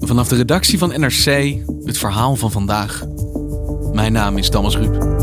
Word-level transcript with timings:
Vanaf 0.00 0.28
de 0.28 0.36
redactie 0.36 0.78
van 0.78 1.00
NRC 1.00 1.56
het 1.84 1.98
verhaal 1.98 2.36
van 2.36 2.50
vandaag. 2.50 3.04
Mijn 3.92 4.12
naam 4.12 4.36
is 4.38 4.48
Thomas 4.48 4.76
Ruip. 4.76 5.18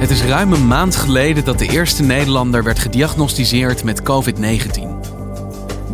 Het 0.00 0.10
is 0.10 0.22
ruim 0.22 0.52
een 0.52 0.66
maand 0.66 0.96
geleden 0.96 1.44
dat 1.44 1.58
de 1.58 1.68
eerste 1.68 2.02
Nederlander 2.02 2.64
werd 2.64 2.78
gediagnosticeerd 2.78 3.84
met 3.84 4.02
COVID-19. 4.02 4.82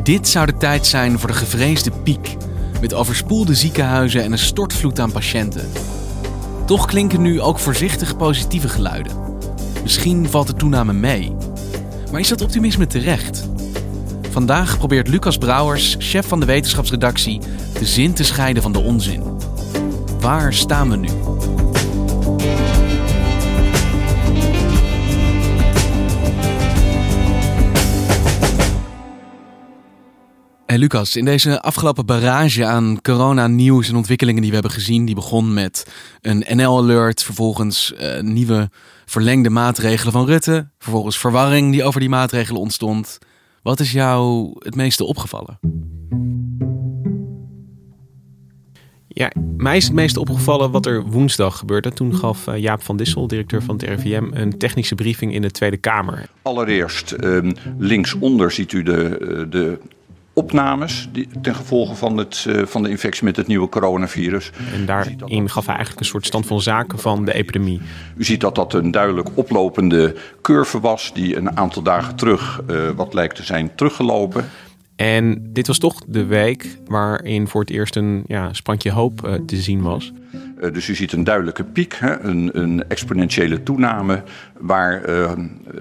Dit 0.02 0.28
zou 0.28 0.46
de 0.46 0.56
tijd 0.56 0.86
zijn 0.86 1.18
voor 1.18 1.28
de 1.28 1.34
gevreesde 1.34 1.90
piek, 2.02 2.36
met 2.80 2.94
overspoelde 2.94 3.54
ziekenhuizen 3.54 4.22
en 4.22 4.32
een 4.32 4.38
stortvloed 4.38 5.00
aan 5.00 5.12
patiënten. 5.12 5.70
Toch 6.66 6.86
klinken 6.86 7.22
nu 7.22 7.40
ook 7.40 7.58
voorzichtig 7.58 8.16
positieve 8.16 8.68
geluiden. 8.68 9.27
Misschien 9.88 10.28
valt 10.28 10.46
de 10.46 10.54
toename 10.54 10.92
mee. 10.92 11.36
Maar 12.10 12.20
is 12.20 12.28
dat 12.28 12.40
optimisme 12.40 12.86
terecht? 12.86 13.48
Vandaag 14.30 14.78
probeert 14.78 15.08
Lucas 15.08 15.38
Brouwers, 15.38 15.96
chef 15.98 16.26
van 16.26 16.40
de 16.40 16.46
wetenschapsredactie, 16.46 17.40
de 17.78 17.84
zin 17.84 18.12
te 18.12 18.24
scheiden 18.24 18.62
van 18.62 18.72
de 18.72 18.78
onzin. 18.78 19.22
Waar 20.20 20.54
staan 20.54 20.90
we 20.90 20.96
nu? 20.96 21.08
Hey 30.66 30.78
Lucas, 30.78 31.16
in 31.16 31.24
deze 31.24 31.62
afgelopen 31.62 32.06
barrage 32.06 32.64
aan 32.64 32.98
corona-nieuws 33.02 33.88
en 33.88 33.96
ontwikkelingen 33.96 34.40
die 34.40 34.50
we 34.50 34.56
hebben 34.56 34.74
gezien, 34.74 35.04
die 35.04 35.14
begon 35.14 35.54
met 35.54 35.86
een 36.20 36.44
NL-alert, 36.48 37.22
vervolgens 37.22 37.92
uh, 38.00 38.20
nieuwe 38.20 38.70
verlengde 39.08 39.50
maatregelen 39.50 40.12
van 40.12 40.26
Rutte, 40.26 40.70
vervolgens 40.78 41.18
verwarring 41.18 41.72
die 41.72 41.84
over 41.84 42.00
die 42.00 42.08
maatregelen 42.08 42.60
ontstond. 42.60 43.18
Wat 43.62 43.80
is 43.80 43.92
jou 43.92 44.50
het 44.58 44.74
meeste 44.74 45.04
opgevallen? 45.04 45.58
Ja, 49.08 49.32
mij 49.56 49.76
is 49.76 49.84
het 49.84 49.92
meest 49.92 50.16
opgevallen 50.16 50.70
wat 50.70 50.86
er 50.86 51.02
woensdag 51.02 51.58
gebeurde. 51.58 51.92
Toen 51.92 52.16
gaf 52.16 52.46
eh, 52.46 52.56
Jaap 52.56 52.82
van 52.82 52.96
Dissel, 52.96 53.26
directeur 53.26 53.62
van 53.62 53.74
het 53.76 53.84
RIVM, 53.84 54.28
een 54.30 54.58
technische 54.58 54.94
briefing 54.94 55.34
in 55.34 55.42
de 55.42 55.50
Tweede 55.50 55.76
Kamer. 55.76 56.28
Allereerst, 56.42 57.14
um, 57.24 57.52
linksonder 57.78 58.50
ziet 58.50 58.72
u 58.72 58.82
de, 58.82 59.46
de 59.50 59.78
opnames 60.38 61.08
die, 61.12 61.28
ten 61.42 61.54
gevolge 61.54 61.94
van, 61.94 62.16
het, 62.16 62.44
uh, 62.48 62.66
van 62.66 62.82
de 62.82 62.88
infectie 62.88 63.24
met 63.24 63.36
het 63.36 63.46
nieuwe 63.46 63.68
coronavirus. 63.68 64.50
En 64.74 64.86
daarin 64.86 65.50
gaf 65.50 65.66
hij 65.66 65.74
eigenlijk 65.74 66.00
een 66.00 66.10
soort 66.10 66.26
stand 66.26 66.46
van 66.46 66.60
zaken 66.60 66.98
van 66.98 67.24
de 67.24 67.34
epidemie. 67.34 67.80
U 68.16 68.24
ziet 68.24 68.40
dat 68.40 68.54
dat 68.54 68.74
een 68.74 68.90
duidelijk 68.90 69.28
oplopende 69.34 70.16
curve 70.42 70.80
was 70.80 71.12
die 71.14 71.36
een 71.36 71.56
aantal 71.56 71.82
dagen 71.82 72.16
terug, 72.16 72.62
uh, 72.70 72.90
wat 72.90 73.14
lijkt 73.14 73.36
te 73.36 73.44
zijn, 73.44 73.74
teruggelopen. 73.74 74.44
En 74.96 75.48
dit 75.52 75.66
was 75.66 75.78
toch 75.78 76.02
de 76.06 76.24
week 76.24 76.78
waarin 76.86 77.48
voor 77.48 77.60
het 77.60 77.70
eerst 77.70 77.96
een 77.96 78.24
ja, 78.26 78.52
sprankje 78.52 78.90
hoop 78.90 79.26
uh, 79.26 79.34
te 79.46 79.56
zien 79.56 79.82
was. 79.82 80.12
Uh, 80.60 80.72
dus 80.72 80.88
u 80.88 80.94
ziet 80.94 81.12
een 81.12 81.24
duidelijke 81.24 81.64
piek, 81.64 81.94
hè, 81.98 82.20
een, 82.20 82.50
een, 82.52 82.88
exponentiële 82.88 83.62
toename, 83.62 84.22
waar 84.58 85.08
uh, 85.08 85.32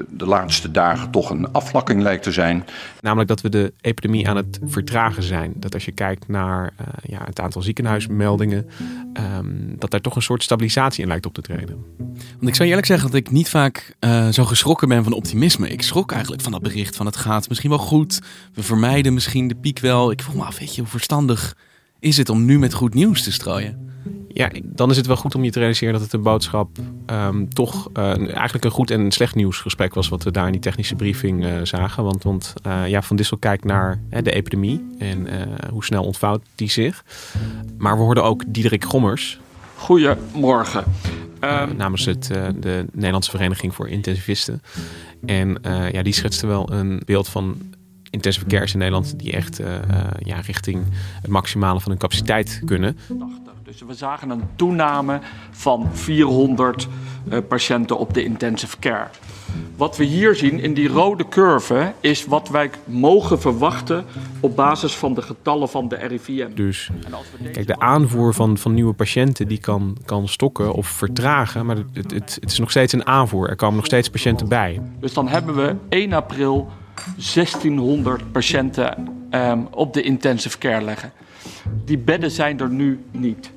de 0.10 0.26
laatste 0.26 0.72
dagen 0.72 1.12
toch 1.12 1.30
een 1.30 1.52
afvlakking 1.52 2.02
lijkt 2.02 2.24
te 2.24 2.32
zijn. 2.32 2.66
Namelijk 3.02 3.30
dat 3.30 3.42
we 3.42 3.50
de 3.50 3.74
epidemie 3.82 4.30
aan 4.30 4.36
het 4.36 4.60
vertragen 4.66 5.24
zijn. 5.24 5.54
Dat 5.56 5.74
als 5.74 5.86
je 5.86 5.92
kijkt 5.92 6.28
naar 6.28 6.74
uh, 6.82 6.88
ja, 7.04 7.22
het 7.26 7.40
aantal 7.40 7.62
ziekenhuismeldingen, 7.62 8.70
um, 9.38 9.76
dat 9.78 9.92
daar 9.92 10.02
toch 10.02 10.16
een 10.16 10.22
soort 10.22 10.44
stabilisatie 10.44 11.02
in 11.02 11.08
lijkt 11.08 11.26
op 11.26 11.34
te 11.34 11.42
treden. 11.42 11.86
Want 12.08 12.48
ik 12.48 12.56
zou 12.56 12.70
eerlijk 12.70 12.88
zeggen 12.88 13.08
dat 13.12 13.20
ik 13.20 13.32
niet 13.32 13.50
vaak 13.50 13.96
zo 14.32 14.46
geschrokken 14.46 14.88
ben 14.88 15.04
van 15.04 15.14
optimisme. 15.14 15.70
Ik 15.70 15.82
schrok 15.82 16.12
eigenlijk 16.12 16.42
van 16.42 16.52
dat 16.52 16.62
bericht 16.62 16.96
van 16.96 17.06
het 17.06 17.16
gaat 17.16 17.48
misschien 17.48 17.70
wel 17.70 17.80
goed. 17.80 18.22
We 18.54 18.64
vermijden 18.64 19.14
misschien 19.14 19.48
de 19.48 19.56
piek 19.56 19.80
wel. 19.80 20.12
Ik 20.12 20.22
vroeg 20.22 20.36
me 20.36 20.44
af, 20.44 20.60
weet 20.60 20.76
je, 20.76 20.82
hoe 20.82 20.90
verstandig 20.90 21.56
is 22.00 22.18
het 22.18 22.30
om 22.30 22.46
nu 22.46 22.60
met 22.60 22.74
goed 22.74 22.94
nieuws 22.94 23.24
te 23.24 23.32
strooien? 23.32 23.88
ja, 24.38 24.50
dan 24.64 24.90
is 24.90 24.98
het 24.98 25.06
wel 25.06 25.16
goed 25.16 25.36
om 25.36 25.44
je 25.44 25.52
te 25.52 25.60
realiseren 25.60 25.94
dat 25.94 26.02
het 26.02 26.14
een 26.14 26.22
boodschap 26.22 26.78
um, 27.06 27.54
toch 27.54 27.90
uh, 27.94 28.04
eigenlijk 28.36 28.66
een 28.66 28.72
goed 28.72 28.92
en 28.92 29.12
slecht 29.12 29.36
nieuwsgesprek 29.36 29.94
was 29.94 30.10
wat 30.10 30.24
we 30.24 30.32
daar 30.32 30.46
in 30.46 30.52
die 30.52 30.62
technische 30.62 30.96
briefing 30.96 31.46
uh, 31.46 31.60
zagen. 31.64 32.04
Want, 32.04 32.24
want 32.24 32.54
uh, 32.68 32.88
ja, 32.88 33.02
Van 33.02 33.16
Dissel 33.16 33.38
kijkt 33.38 33.64
naar 33.64 34.00
de 34.10 34.32
epidemie 34.32 34.86
en 34.98 35.28
hoe 35.72 35.86
snel 35.86 36.04
ontvouwt 36.04 36.42
die 36.56 36.70
zich. 36.70 37.04
Maar 37.78 37.98
we 37.98 38.04
hoorden 38.04 38.24
ook 38.24 38.44
Diederik 38.48 38.84
Gommers. 38.84 39.40
Goedemorgen. 39.76 40.84
Um... 41.42 41.76
namens 41.76 42.06
het, 42.06 42.24
de 42.60 42.86
Nederlandse 42.92 43.32
Vereniging 43.32 43.76
voor 43.76 43.90
Intensivisten. 43.90 44.62
En 45.26 45.58
ja, 45.92 46.04
die 46.04 46.14
schetste 46.14 46.48
wel 46.48 46.72
een 46.72 47.02
beeld 47.06 47.30
van 47.30 47.58
intensive 48.10 48.46
cares 48.46 48.74
in 48.74 48.80
Nederland 48.80 49.20
die 49.20 49.32
echt 49.32 49.62
ja, 50.20 50.40
richting 50.40 50.84
het 51.22 51.32
maximale 51.32 51.80
van 51.80 51.92
hun 51.92 52.00
capaciteit 52.00 52.62
kunnen. 52.66 52.98
Dus 53.68 53.82
we 53.88 53.94
zagen 53.94 54.30
een 54.30 54.44
toename 54.56 55.20
van 55.52 55.90
400 55.94 56.88
uh, 57.30 57.38
patiënten 57.48 57.98
op 57.98 58.14
de 58.14 58.24
intensive 58.24 58.80
care. 58.80 59.08
Wat 59.76 59.98
we 59.98 60.04
hier 60.04 60.36
zien 60.36 60.60
in 60.60 60.74
die 60.74 60.88
rode 60.88 61.28
curve 61.28 61.94
is 62.00 62.26
wat 62.26 62.50
wij 62.50 62.70
mogen 62.86 63.40
verwachten 63.40 64.06
op 64.40 64.56
basis 64.56 64.96
van 64.96 65.14
de 65.14 65.22
getallen 65.22 65.70
van 65.70 65.88
de 65.88 65.96
RIVM. 65.96 66.54
Dus 66.56 66.90
kijk, 67.52 67.68
de 67.68 67.80
aanvoer 67.80 68.34
van, 68.34 68.58
van 68.58 68.74
nieuwe 68.74 68.94
patiënten 68.94 69.48
die 69.48 69.60
kan, 69.60 69.98
kan 70.06 70.28
stokken 70.28 70.74
of 70.74 70.88
vertragen, 70.88 71.66
maar 71.66 71.76
het, 71.76 72.12
het, 72.12 72.38
het 72.42 72.52
is 72.52 72.60
nog 72.60 72.70
steeds 72.70 72.94
een 72.94 73.06
aanvoer. 73.06 73.50
Er 73.50 73.56
komen 73.56 73.76
nog 73.76 73.86
steeds 73.86 74.10
patiënten 74.10 74.48
bij. 74.48 74.82
Dus 75.00 75.14
dan 75.14 75.28
hebben 75.28 75.56
we 75.56 75.76
1 75.90 76.14
april 76.14 76.70
1600 77.34 78.32
patiënten 78.32 79.08
um, 79.32 79.68
op 79.72 79.94
de 79.94 80.02
intensive 80.02 80.58
care 80.58 80.84
leggen. 80.84 81.12
Die 81.86 81.98
bedden 81.98 82.32
zijn 82.32 82.60
er 82.60 82.70
nu 82.70 83.04
niet. 83.12 83.52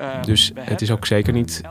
Uh, 0.00 0.22
dus 0.22 0.52
het 0.54 0.82
is 0.82 0.90
ook 0.90 1.06
zeker 1.06 1.32
niet 1.32 1.62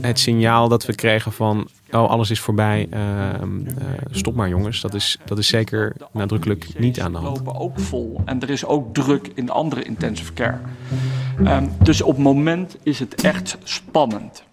het 0.00 0.18
signaal 0.18 0.68
dat 0.68 0.86
we 0.86 0.94
kregen 0.94 1.32
van... 1.32 1.68
oh, 1.90 2.08
alles 2.10 2.30
is 2.30 2.40
voorbij, 2.40 2.88
uh, 2.92 2.98
uh, 2.98 3.84
stop 4.10 4.34
maar 4.34 4.48
jongens. 4.48 4.80
Dat 4.80 4.94
is, 4.94 5.18
dat 5.24 5.38
is 5.38 5.48
zeker 5.48 5.96
nadrukkelijk 6.12 6.78
niet 6.78 7.00
aan 7.00 7.12
de 7.12 7.18
hand. 7.18 7.36
lopen 7.36 7.60
ook 7.60 7.80
vol 7.80 8.20
en 8.24 8.40
er 8.40 8.50
is 8.50 8.64
ook 8.64 8.94
druk 8.94 9.30
in 9.34 9.50
andere 9.50 9.82
intensive 9.82 10.32
care. 10.32 10.58
Um, 11.38 11.70
dus 11.82 12.02
op 12.02 12.14
het 12.14 12.24
moment 12.24 12.76
is 12.82 12.98
het 12.98 13.22
echt 13.22 13.58
spannend. 13.62 14.44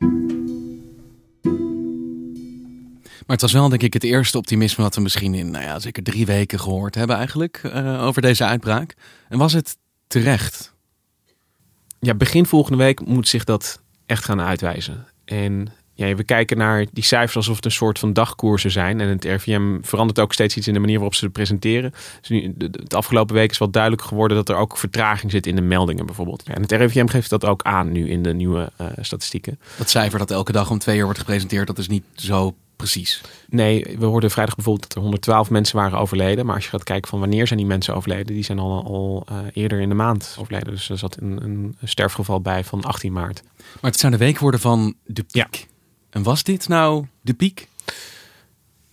Maar 3.25 3.35
het 3.35 3.41
was 3.41 3.51
wel 3.51 3.69
denk 3.69 3.81
ik 3.81 3.93
het 3.93 4.03
eerste 4.03 4.37
optimisme 4.37 4.83
dat 4.83 4.95
we 4.95 5.01
misschien 5.01 5.33
in 5.33 5.51
nou 5.51 5.63
ja, 5.63 5.79
zeker 5.79 6.03
drie 6.03 6.25
weken 6.25 6.59
gehoord 6.59 6.95
hebben 6.95 7.15
eigenlijk 7.15 7.61
uh, 7.65 8.03
over 8.05 8.21
deze 8.21 8.43
uitbraak. 8.43 8.95
En 9.29 9.37
was 9.37 9.53
het 9.53 9.77
terecht? 10.07 10.73
Ja, 11.99 12.13
begin 12.13 12.45
volgende 12.45 12.77
week 12.77 13.05
moet 13.05 13.27
zich 13.27 13.43
dat 13.43 13.81
echt 14.05 14.23
gaan 14.23 14.41
uitwijzen. 14.41 15.07
En 15.25 15.73
ja, 15.93 16.15
we 16.15 16.23
kijken 16.23 16.57
naar 16.57 16.85
die 16.91 17.03
cijfers 17.03 17.35
alsof 17.35 17.55
het 17.55 17.65
een 17.65 17.71
soort 17.71 17.99
van 17.99 18.13
dagkoersen 18.13 18.71
zijn. 18.71 18.99
En 18.99 19.07
het 19.07 19.25
RVM 19.25 19.77
verandert 19.81 20.19
ook 20.19 20.33
steeds 20.33 20.57
iets 20.57 20.67
in 20.67 20.73
de 20.73 20.79
manier 20.79 20.95
waarop 20.95 21.15
ze 21.15 21.23
het 21.23 21.33
presenteren. 21.33 21.93
Dus 22.19 22.29
nu, 22.29 22.53
de, 22.55 22.69
de 22.69 22.95
afgelopen 22.95 23.35
week 23.35 23.51
is 23.51 23.57
wel 23.57 23.69
duidelijk 23.69 24.01
geworden 24.01 24.37
dat 24.37 24.49
er 24.49 24.55
ook 24.55 24.77
vertraging 24.77 25.31
zit 25.31 25.47
in 25.47 25.55
de 25.55 25.61
meldingen 25.61 26.05
bijvoorbeeld. 26.05 26.43
Ja, 26.45 26.53
en 26.53 26.61
het 26.61 26.71
RIVM 26.71 27.07
geeft 27.07 27.29
dat 27.29 27.45
ook 27.45 27.61
aan 27.63 27.91
nu 27.91 28.09
in 28.09 28.23
de 28.23 28.33
nieuwe 28.33 28.71
uh, 28.81 28.87
statistieken. 29.01 29.59
Dat 29.77 29.89
cijfer 29.89 30.19
dat 30.19 30.31
elke 30.31 30.51
dag 30.51 30.69
om 30.69 30.79
twee 30.79 30.97
uur 30.97 31.03
wordt 31.03 31.19
gepresenteerd, 31.19 31.67
dat 31.67 31.77
is 31.77 31.87
niet 31.87 32.03
zo 32.13 32.55
precies? 32.81 33.21
Nee, 33.49 33.95
we 33.99 34.05
hoorden 34.05 34.31
vrijdag 34.31 34.55
bijvoorbeeld 34.55 34.87
dat 34.87 34.97
er 34.97 35.01
112 35.01 35.49
mensen 35.49 35.75
waren 35.75 35.99
overleden. 35.99 36.45
Maar 36.45 36.55
als 36.55 36.63
je 36.63 36.69
gaat 36.69 36.83
kijken 36.83 37.09
van 37.09 37.19
wanneer 37.19 37.47
zijn 37.47 37.59
die 37.59 37.67
mensen 37.67 37.95
overleden, 37.95 38.33
die 38.33 38.43
zijn 38.43 38.59
al, 38.59 38.83
al 38.83 39.25
uh, 39.31 39.37
eerder 39.53 39.79
in 39.79 39.89
de 39.89 39.95
maand 39.95 40.35
overleden. 40.39 40.73
Dus 40.73 40.89
er 40.89 40.97
zat 40.97 41.17
een, 41.19 41.43
een 41.43 41.77
sterfgeval 41.83 42.41
bij 42.41 42.63
van 42.63 42.83
18 42.83 43.13
maart. 43.13 43.43
Maar 43.81 43.91
het 43.91 43.99
zou 43.99 44.11
de 44.11 44.17
week 44.17 44.39
worden 44.39 44.59
van 44.59 44.95
de 45.05 45.23
piek. 45.23 45.55
Ja. 45.55 45.65
En 46.09 46.23
was 46.23 46.43
dit 46.43 46.67
nou 46.67 47.05
de 47.21 47.33
piek? 47.33 47.67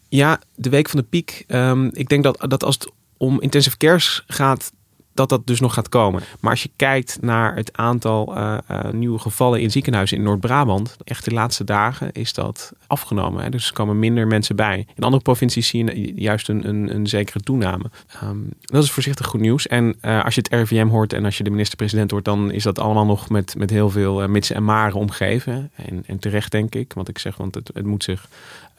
Ja, 0.08 0.40
de 0.54 0.70
week 0.70 0.88
van 0.88 1.00
de 1.00 1.06
piek. 1.06 1.44
Um, 1.48 1.90
ik 1.92 2.08
denk 2.08 2.22
dat, 2.22 2.44
dat 2.48 2.64
als 2.64 2.74
het 2.74 2.90
om 3.16 3.40
intensive 3.40 3.76
cares 3.76 4.24
gaat, 4.26 4.72
dat 5.18 5.28
dat 5.28 5.46
dus 5.46 5.60
nog 5.60 5.74
gaat 5.74 5.88
komen. 5.88 6.22
Maar 6.40 6.50
als 6.50 6.62
je 6.62 6.70
kijkt 6.76 7.18
naar 7.20 7.54
het 7.54 7.76
aantal 7.76 8.36
uh, 8.36 8.58
uh, 8.70 8.90
nieuwe 8.90 9.18
gevallen 9.18 9.60
in 9.60 9.70
ziekenhuizen 9.70 10.16
in 10.16 10.22
Noord-Brabant, 10.22 10.96
echt 11.04 11.24
de 11.24 11.30
laatste 11.30 11.64
dagen 11.64 12.12
is 12.12 12.32
dat 12.32 12.72
afgenomen. 12.86 13.42
Hè? 13.42 13.50
Dus 13.50 13.66
er 13.66 13.72
komen 13.72 13.98
minder 13.98 14.26
mensen 14.26 14.56
bij. 14.56 14.86
In 14.94 15.02
andere 15.02 15.22
provincies 15.22 15.68
zie 15.68 15.84
je 15.84 16.12
juist 16.14 16.48
een, 16.48 16.68
een, 16.68 16.94
een 16.94 17.06
zekere 17.06 17.40
toename. 17.40 17.90
Um, 18.22 18.48
dat 18.60 18.82
is 18.82 18.90
voorzichtig 18.90 19.26
goed 19.26 19.40
nieuws. 19.40 19.66
En 19.66 19.96
uh, 20.02 20.24
als 20.24 20.34
je 20.34 20.40
het 20.40 20.52
RIVM 20.52 20.88
hoort 20.88 21.12
en 21.12 21.24
als 21.24 21.38
je 21.38 21.44
de 21.44 21.50
minister-president 21.50 22.10
hoort, 22.10 22.24
dan 22.24 22.50
is 22.50 22.62
dat 22.62 22.78
allemaal 22.78 23.06
nog 23.06 23.28
met, 23.28 23.54
met 23.56 23.70
heel 23.70 23.90
veel 23.90 24.28
mitsen 24.28 24.56
en 24.56 24.64
maren 24.64 24.98
omgeven. 24.98 25.70
En, 25.74 26.02
en 26.06 26.18
terecht 26.18 26.50
denk 26.50 26.74
ik, 26.74 26.92
want 26.92 27.08
ik 27.08 27.18
zeg, 27.18 27.36
want 27.36 27.54
het, 27.54 27.70
het 27.74 27.86
moet 27.86 28.04
zich 28.04 28.28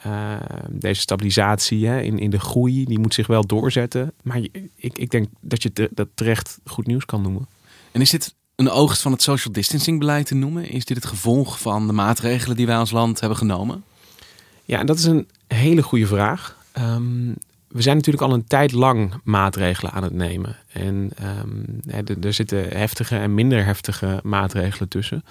uh, 0.06 0.34
deze 0.68 1.00
stabilisatie 1.00 1.86
hè, 1.86 2.00
in, 2.00 2.18
in 2.18 2.30
de 2.30 2.40
groei, 2.40 2.84
die 2.84 2.98
moet 2.98 3.14
zich 3.14 3.26
wel 3.26 3.46
doorzetten. 3.46 4.12
Maar 4.22 4.40
ik, 4.74 4.98
ik 4.98 5.10
denk 5.10 5.28
dat 5.40 5.62
je 5.62 5.90
dat 5.90 6.08
terecht 6.14 6.58
goed 6.64 6.86
nieuws 6.86 7.04
kan 7.04 7.22
noemen. 7.22 7.46
En 7.92 8.00
is 8.00 8.10
dit 8.10 8.34
een 8.56 8.70
oogst 8.70 9.02
van 9.02 9.12
het 9.12 9.22
social 9.22 9.52
distancing 9.52 9.98
beleid 9.98 10.26
te 10.26 10.34
noemen? 10.34 10.68
Is 10.70 10.84
dit 10.84 10.96
het 10.96 11.06
gevolg 11.06 11.60
van 11.60 11.86
de 11.86 11.92
maatregelen 11.92 12.56
die 12.56 12.66
wij 12.66 12.76
als 12.76 12.90
land 12.90 13.20
hebben 13.20 13.38
genomen? 13.38 13.84
Ja, 14.64 14.78
en 14.78 14.86
dat 14.86 14.98
is 14.98 15.04
een 15.04 15.28
hele 15.46 15.82
goede 15.82 16.06
vraag. 16.06 16.56
Um, 16.78 17.34
we 17.68 17.82
zijn 17.82 17.96
natuurlijk 17.96 18.24
al 18.24 18.32
een 18.32 18.46
tijd 18.46 18.72
lang 18.72 19.14
maatregelen 19.24 19.92
aan 19.92 20.02
het 20.02 20.12
nemen. 20.12 20.56
En 20.72 21.10
um, 21.22 21.80
er 22.22 22.32
zitten 22.32 22.68
heftige 22.68 23.16
en 23.16 23.34
minder 23.34 23.64
heftige 23.64 24.20
maatregelen 24.22 24.88
tussen 24.88 25.24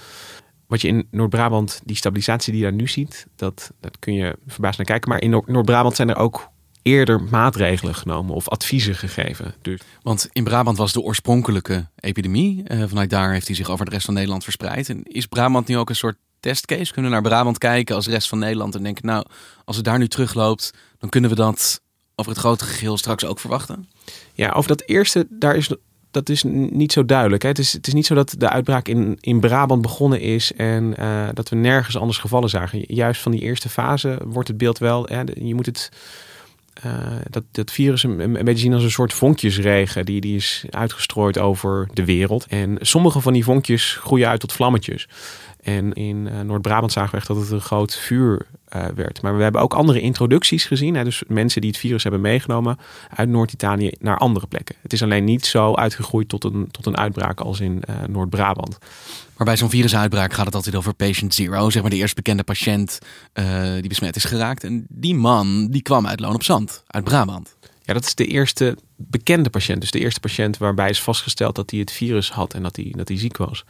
wat 0.70 0.82
je 0.82 0.88
in 0.88 1.08
Noord-Brabant, 1.12 1.82
die 1.86 1.96
stabilisatie 1.96 2.52
die 2.52 2.62
je 2.62 2.68
daar 2.68 2.78
nu 2.78 2.88
ziet, 2.88 3.28
dat, 3.36 3.72
dat 3.80 4.00
kun 4.00 4.14
je 4.14 4.38
verbaasd 4.48 4.78
naar 4.78 4.86
kijken. 4.86 5.10
Maar 5.10 5.22
in 5.22 5.30
Noord-Brabant 5.30 5.96
zijn 5.96 6.10
er 6.10 6.16
ook 6.16 6.50
eerder 6.82 7.22
maatregelen 7.22 7.96
genomen 7.96 8.36
of 8.36 8.50
adviezen 8.50 8.96
gegeven. 8.96 9.56
Dus... 9.62 9.80
Want 10.02 10.30
in 10.32 10.44
Brabant 10.44 10.78
was 10.78 10.94
de 10.94 11.02
oorspronkelijke 11.02 11.88
epidemie. 12.00 12.64
Uh, 12.68 12.84
vanuit 12.88 13.10
daar 13.10 13.32
heeft 13.32 13.48
hij 13.48 13.56
zich 13.56 13.70
over 13.70 13.86
de 13.86 13.92
rest 13.92 14.06
van 14.06 14.14
Nederland 14.14 14.44
verspreid. 14.44 14.90
En 14.90 15.04
is 15.04 15.26
Brabant 15.26 15.68
nu 15.68 15.78
ook 15.78 15.90
een 15.90 15.96
soort 15.96 16.18
testcase? 16.40 16.94
Kunnen 16.94 17.12
we 17.12 17.18
naar 17.18 17.30
Brabant 17.30 17.58
kijken 17.58 17.96
als 17.96 18.08
rest 18.08 18.28
van 18.28 18.40
Nederland 18.40 18.76
en 18.76 18.84
denken, 18.84 19.06
nou, 19.06 19.26
als 19.66 19.76
het 19.76 19.86
daar 19.86 20.00
nu 20.00 20.08
terugloopt, 20.08 20.74
dan 20.98 21.10
kunnen 21.10 21.30
we 21.30 21.36
dat 21.36 21.82
over 22.16 22.32
het 22.32 22.42
grote 22.42 22.66
geheel 22.66 22.98
straks 22.98 23.26
ook 23.26 23.40
verwachten? 23.40 23.90
Ja, 24.34 24.52
over 24.52 24.70
dat 24.70 24.84
eerste, 24.86 25.28
daar 25.30 25.56
is 25.56 25.70
dat 26.12 26.30
is 26.30 26.44
niet 26.70 26.92
zo 26.92 27.06
duidelijk. 27.06 27.42
Hè? 27.42 27.50
Het, 27.50 27.60
is, 27.60 27.74
het 27.74 27.88
is 27.88 27.94
niet 27.94 28.06
zo 28.06 28.16
dat 28.16 28.36
de 28.38 28.50
uitbraak 28.50 28.88
in, 28.88 29.18
in 29.20 29.40
Brabant 29.40 29.82
begonnen 29.82 30.22
is 30.22 30.54
en 30.54 30.94
uh, 31.00 31.28
dat 31.34 31.50
we 31.50 31.56
nergens 31.56 31.98
anders 31.98 32.18
gevallen 32.18 32.50
zagen. 32.50 32.84
Juist 32.88 33.22
van 33.22 33.32
die 33.32 33.42
eerste 33.42 33.70
fase 33.70 34.20
wordt 34.26 34.48
het 34.48 34.58
beeld 34.58 34.78
wel. 34.78 35.06
Hè, 35.06 35.22
je 35.34 35.56
moet 35.56 35.66
het. 35.66 35.92
Uh, 36.86 36.94
dat, 37.30 37.44
dat 37.52 37.72
virus 37.72 38.04
een, 38.04 38.20
een, 38.20 38.46
beetje 38.46 38.64
zien 38.64 38.74
als 38.74 38.84
een 38.84 38.92
soort 38.92 39.14
vonkjesregen. 39.14 40.06
Die, 40.06 40.22
die 40.22 40.36
is 40.36 40.66
uitgestrooid 40.70 41.38
over 41.38 41.90
de 41.94 42.06
wereld. 42.06 42.46
En 42.46 42.78
sommige 42.82 43.22
van 43.22 43.34
die 43.34 43.44
vonkjes 43.44 43.98
groeien 44.02 44.28
uit 44.28 44.40
tot 44.40 44.54
vlammetjes. 44.54 45.08
En 45.70 45.94
in 45.94 46.28
uh, 46.28 46.40
Noord-Brabant 46.40 46.92
zagen 46.92 47.12
we 47.12 47.18
echt 47.18 47.28
dat 47.28 47.38
het 47.38 47.52
een 47.52 47.62
groot 47.62 47.96
vuur 47.96 48.46
uh, 48.76 48.86
werd. 48.96 49.22
Maar 49.22 49.38
we 49.38 49.44
hebben 49.44 49.62
ook 49.62 49.74
andere 49.74 50.02
introducties 50.02 50.66
gezien. 50.66 50.96
Hè, 50.96 51.04
dus 51.04 51.24
mensen 51.28 51.62
die 51.62 51.70
het 51.70 51.80
virus 51.80 52.04
hebben 52.04 52.22
meegenomen 52.22 52.78
uit 53.16 53.30
Noord-Italië 53.30 53.92
naar 54.00 54.18
andere 54.18 54.48
plekken. 54.48 54.76
Het 54.82 54.94
is 54.94 55.04
alleen 55.04 55.24
niet 55.24 55.46
zo 55.46 55.74
uitgegroeid 55.76 56.30
tot 56.30 56.44
een, 56.44 56.68
tot 56.72 56.86
een 56.86 56.98
uitbraak 56.98 57.40
als 57.40 57.60
in 57.60 57.84
uh, 57.90 57.96
Noord-Brabant. 58.08 58.78
Maar 59.38 59.46
bij 59.46 59.58
zo'n 59.58 59.70
virusuitbraak 59.70 60.34
gaat 60.34 60.46
het 60.46 60.56
altijd 60.56 60.76
over 60.76 60.94
patient 60.94 61.34
zero. 61.34 61.70
Zeg 61.70 61.82
maar 61.82 61.92
de 61.92 61.98
eerste 61.98 62.16
bekende 62.16 62.44
patiënt 62.44 63.00
die 63.80 63.88
besmet 63.88 64.16
is 64.16 64.24
geraakt. 64.24 64.64
En 64.64 64.86
die 64.90 65.16
man 65.16 65.68
die 65.68 65.82
kwam 65.82 66.08
uit 66.08 66.20
Loon 66.20 66.36
op 66.36 66.44
Zand, 66.44 66.84
uit 66.88 67.04
Brabant. 67.04 67.56
Ja, 67.82 67.94
dat 67.94 68.06
is 68.06 68.16
de 68.16 68.26
eerste 68.26 68.78
bekende 68.96 69.50
patiënt. 69.50 69.82
Dus 69.82 69.92
de 69.92 70.00
eerste 70.00 70.20
patiënt 70.20 70.58
waarbij 70.58 70.90
is 70.90 71.02
vastgesteld 71.02 71.56
dat 71.56 71.72
hij 71.72 71.80
het 71.80 71.92
virus 71.92 72.32
had 72.32 72.54
en 72.54 72.64
dat 72.64 72.76
hij, 72.76 72.94
dat 72.98 73.08
hij 73.08 73.18
ziek 73.18 73.38
was. 73.38 73.66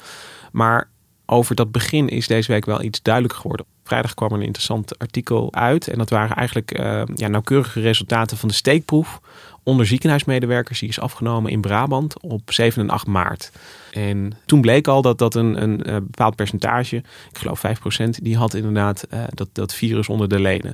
Maar 0.52 0.90
over 1.30 1.56
dat 1.56 1.72
begin 1.72 2.10
is 2.10 2.28
deze 2.28 2.52
week 2.52 2.66
wel 2.66 2.84
iets 2.84 3.02
duidelijker 3.02 3.42
geworden. 3.42 3.66
Vrijdag 3.84 4.14
kwam 4.14 4.32
een 4.32 4.42
interessant 4.42 5.00
artikel 5.00 5.54
uit. 5.54 5.88
En 5.88 5.98
dat 5.98 6.10
waren 6.10 6.36
eigenlijk 6.36 6.80
uh, 6.80 7.02
ja, 7.16 7.28
nauwkeurige 7.28 7.82
resultaten 7.82 8.38
van 8.38 8.50
de 8.50 8.56
steekproef 8.56 9.20
onder 9.64 9.86
ziekenhuismedewerkers. 9.86 10.80
Die 10.80 10.90
is 10.90 11.00
afgenomen 11.00 11.52
in 11.52 11.62
Brabant 11.62 12.22
op 12.22 12.52
7 12.52 12.82
en 12.82 12.90
8 12.90 13.08
maart. 13.08 13.52
En 13.92 14.32
toen 14.46 14.62
bleek 14.62 14.88
al 14.88 15.02
dat, 15.02 15.18
dat 15.18 15.36
een, 15.36 15.62
een, 15.62 15.94
een 15.94 16.04
bepaald 16.04 16.36
percentage, 16.36 16.96
ik 16.96 17.38
geloof 17.38 17.62
5%, 18.02 18.10
die 18.10 18.38
had 18.38 18.54
inderdaad 18.54 19.08
uh, 19.14 19.24
dat, 19.34 19.50
dat 19.52 19.74
virus 19.74 20.10
onder 20.10 20.30
de 20.30 20.40
leden. 20.40 20.74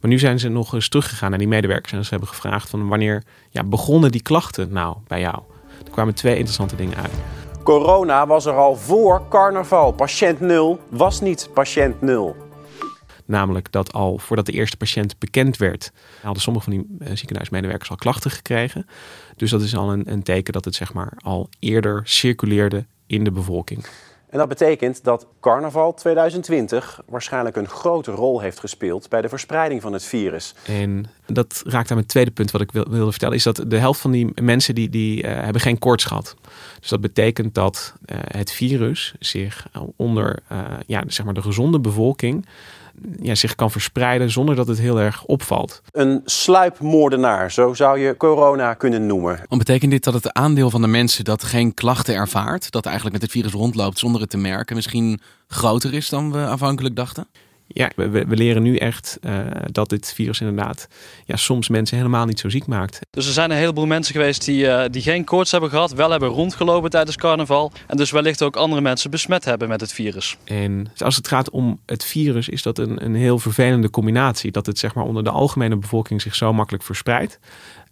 Maar 0.00 0.10
nu 0.10 0.18
zijn 0.18 0.38
ze 0.38 0.48
nog 0.48 0.74
eens 0.74 0.88
teruggegaan 0.88 1.30
naar 1.30 1.38
die 1.38 1.48
medewerkers. 1.48 1.92
En 1.92 2.04
ze 2.04 2.10
hebben 2.10 2.28
gevraagd 2.28 2.70
van 2.70 2.88
wanneer 2.88 3.22
ja, 3.50 3.64
begonnen 3.64 4.12
die 4.12 4.22
klachten 4.22 4.72
nou 4.72 4.96
bij 5.06 5.20
jou? 5.20 5.38
Er 5.84 5.90
kwamen 5.90 6.14
twee 6.14 6.34
interessante 6.34 6.76
dingen 6.76 6.96
uit. 6.96 7.43
Corona 7.64 8.26
was 8.26 8.46
er 8.46 8.52
al 8.52 8.76
voor 8.76 9.28
carnaval. 9.28 9.92
Patiënt 9.92 10.40
0 10.40 10.80
was 10.88 11.20
niet 11.20 11.48
patiënt 11.54 12.00
0. 12.00 12.36
Namelijk 13.24 13.72
dat 13.72 13.92
al 13.92 14.18
voordat 14.18 14.46
de 14.46 14.52
eerste 14.52 14.76
patiënt 14.76 15.18
bekend 15.18 15.56
werd, 15.56 15.92
hadden 16.22 16.42
sommige 16.42 16.70
van 16.70 16.78
die 16.78 17.08
eh, 17.08 17.16
ziekenhuismedewerkers 17.16 17.90
al 17.90 17.96
klachten 17.96 18.30
gekregen. 18.30 18.86
Dus 19.36 19.50
dat 19.50 19.62
is 19.62 19.76
al 19.76 19.92
een, 19.92 20.12
een 20.12 20.22
teken 20.22 20.52
dat 20.52 20.64
het 20.64 20.74
zeg 20.74 20.92
maar 20.92 21.12
al 21.16 21.48
eerder 21.58 22.00
circuleerde 22.04 22.86
in 23.06 23.24
de 23.24 23.32
bevolking. 23.32 23.86
En 24.34 24.40
dat 24.40 24.48
betekent 24.48 25.04
dat 25.04 25.26
carnaval 25.40 25.94
2020 25.94 27.00
waarschijnlijk 27.06 27.56
een 27.56 27.68
grote 27.68 28.10
rol 28.10 28.40
heeft 28.40 28.60
gespeeld 28.60 29.08
bij 29.08 29.22
de 29.22 29.28
verspreiding 29.28 29.82
van 29.82 29.92
het 29.92 30.04
virus. 30.04 30.54
En 30.66 31.06
dat 31.26 31.62
raakt 31.66 31.90
aan 31.90 31.96
mijn 31.96 32.08
tweede 32.08 32.30
punt 32.30 32.50
wat 32.50 32.60
ik 32.60 32.72
wil, 32.72 32.84
wilde 32.88 33.10
vertellen, 33.10 33.36
is 33.36 33.42
dat 33.42 33.64
de 33.66 33.78
helft 33.78 34.00
van 34.00 34.10
die 34.10 34.32
mensen 34.42 34.74
die, 34.74 34.88
die 34.88 35.22
uh, 35.22 35.42
hebben 35.42 35.60
geen 35.60 35.78
koorts 35.78 36.04
gehad. 36.04 36.36
Dus 36.80 36.88
dat 36.88 37.00
betekent 37.00 37.54
dat 37.54 37.94
uh, 38.06 38.18
het 38.22 38.52
virus 38.52 39.14
zich 39.18 39.66
onder 39.96 40.38
uh, 40.52 40.58
ja, 40.86 41.02
zeg 41.06 41.24
maar 41.24 41.34
de 41.34 41.42
gezonde 41.42 41.80
bevolking 41.80 42.46
ja, 43.20 43.34
zich 43.34 43.54
kan 43.54 43.70
verspreiden 43.70 44.30
zonder 44.30 44.56
dat 44.56 44.66
het 44.66 44.78
heel 44.78 45.00
erg 45.00 45.24
opvalt. 45.24 45.82
Een 45.90 46.20
sluipmoordenaar, 46.24 47.52
zo 47.52 47.74
zou 47.74 47.98
je 47.98 48.16
corona 48.16 48.74
kunnen 48.74 49.06
noemen. 49.06 49.40
Dan 49.48 49.58
betekent 49.58 49.90
dit 49.90 50.04
dat 50.04 50.14
het 50.14 50.32
aandeel 50.32 50.70
van 50.70 50.80
de 50.80 50.86
mensen 50.86 51.24
dat 51.24 51.44
geen 51.44 51.74
klachten 51.74 52.14
ervaart, 52.14 52.70
dat 52.70 52.84
eigenlijk 52.84 53.14
met 53.14 53.22
het 53.22 53.32
virus 53.32 53.52
rondloopt 53.52 53.98
zonder 53.98 54.20
het 54.20 54.30
te 54.30 54.36
merken, 54.36 54.76
misschien 54.76 55.20
groter 55.48 55.94
is 55.94 56.08
dan 56.08 56.32
we 56.32 56.38
aanvankelijk 56.38 56.96
dachten? 56.96 57.26
Ja, 57.66 57.90
we, 57.96 58.08
we, 58.08 58.36
leren 58.36 58.62
nu 58.62 58.76
echt 58.76 59.18
uh, 59.22 59.46
dat 59.72 59.88
dit 59.88 60.12
virus 60.12 60.40
inderdaad 60.40 60.88
ja, 61.24 61.36
soms 61.36 61.68
mensen 61.68 61.96
helemaal 61.96 62.26
niet 62.26 62.40
zo 62.40 62.48
ziek 62.48 62.66
maakt. 62.66 62.98
Dus 63.10 63.26
er 63.26 63.32
zijn 63.32 63.50
een 63.50 63.56
heleboel 63.56 63.86
mensen 63.86 64.14
geweest 64.14 64.44
die, 64.44 64.64
uh, 64.64 64.84
die 64.90 65.02
geen 65.02 65.24
koorts 65.24 65.50
hebben 65.50 65.70
gehad, 65.70 65.92
wel 65.92 66.10
hebben 66.10 66.28
rondgelopen 66.28 66.90
tijdens 66.90 67.16
carnaval. 67.16 67.72
En 67.86 67.96
dus 67.96 68.10
wellicht 68.10 68.42
ook 68.42 68.56
andere 68.56 68.80
mensen 68.80 69.10
besmet 69.10 69.44
hebben 69.44 69.68
met 69.68 69.80
het 69.80 69.92
virus. 69.92 70.36
En 70.44 70.92
als 70.98 71.16
het 71.16 71.28
gaat 71.28 71.50
om 71.50 71.80
het 71.86 72.04
virus, 72.04 72.48
is 72.48 72.62
dat 72.62 72.78
een, 72.78 73.04
een 73.04 73.14
heel 73.14 73.38
vervelende 73.38 73.90
combinatie. 73.90 74.50
Dat 74.50 74.66
het 74.66 74.78
zeg 74.78 74.94
maar 74.94 75.04
onder 75.04 75.24
de 75.24 75.30
algemene 75.30 75.76
bevolking 75.76 76.22
zich 76.22 76.34
zo 76.34 76.52
makkelijk 76.52 76.84
verspreidt. 76.84 77.38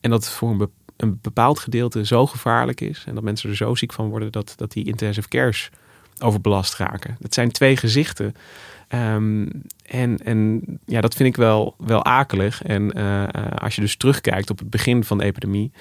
En 0.00 0.10
dat 0.10 0.24
het 0.24 0.32
voor 0.32 0.70
een 0.96 1.18
bepaald 1.22 1.58
gedeelte 1.58 2.06
zo 2.06 2.26
gevaarlijk 2.26 2.80
is. 2.80 3.04
En 3.06 3.14
dat 3.14 3.24
mensen 3.24 3.50
er 3.50 3.56
zo 3.56 3.74
ziek 3.74 3.92
van 3.92 4.08
worden 4.08 4.32
dat, 4.32 4.52
dat 4.56 4.72
die 4.72 4.84
intensive 4.84 5.28
cares 5.28 5.70
overbelast 6.18 6.74
raken. 6.74 7.16
Het 7.20 7.34
zijn 7.34 7.50
twee 7.50 7.76
gezichten 7.76 8.34
Um, 8.94 9.62
en, 9.87 10.18
en 10.18 10.62
ja, 10.87 11.00
dat 11.00 11.14
vind 11.14 11.28
ik 11.28 11.37
wel, 11.37 11.75
wel 11.78 12.04
akelig. 12.04 12.62
En 12.62 12.99
uh, 12.99 13.25
als 13.54 13.75
je 13.75 13.80
dus 13.80 13.96
terugkijkt 13.96 14.50
op 14.50 14.58
het 14.58 14.70
begin 14.70 15.04
van 15.04 15.18
de 15.18 15.25
epidemie, 15.25 15.72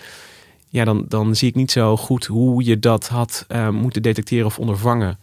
ja, 0.70 0.86
dan, 0.86 1.06
dan 1.08 1.36
zie 1.36 1.48
ik 1.48 1.56
niet 1.56 1.72
zo 1.72 1.98
goed 1.98 2.26
hoe 2.26 2.64
je 2.64 2.80
dat 2.80 3.08
had 3.08 3.46
uh, 3.50 3.70
moeten 3.70 4.02
detecteren 4.02 4.46
of 4.46 4.60
ondervangen. 4.60 5.20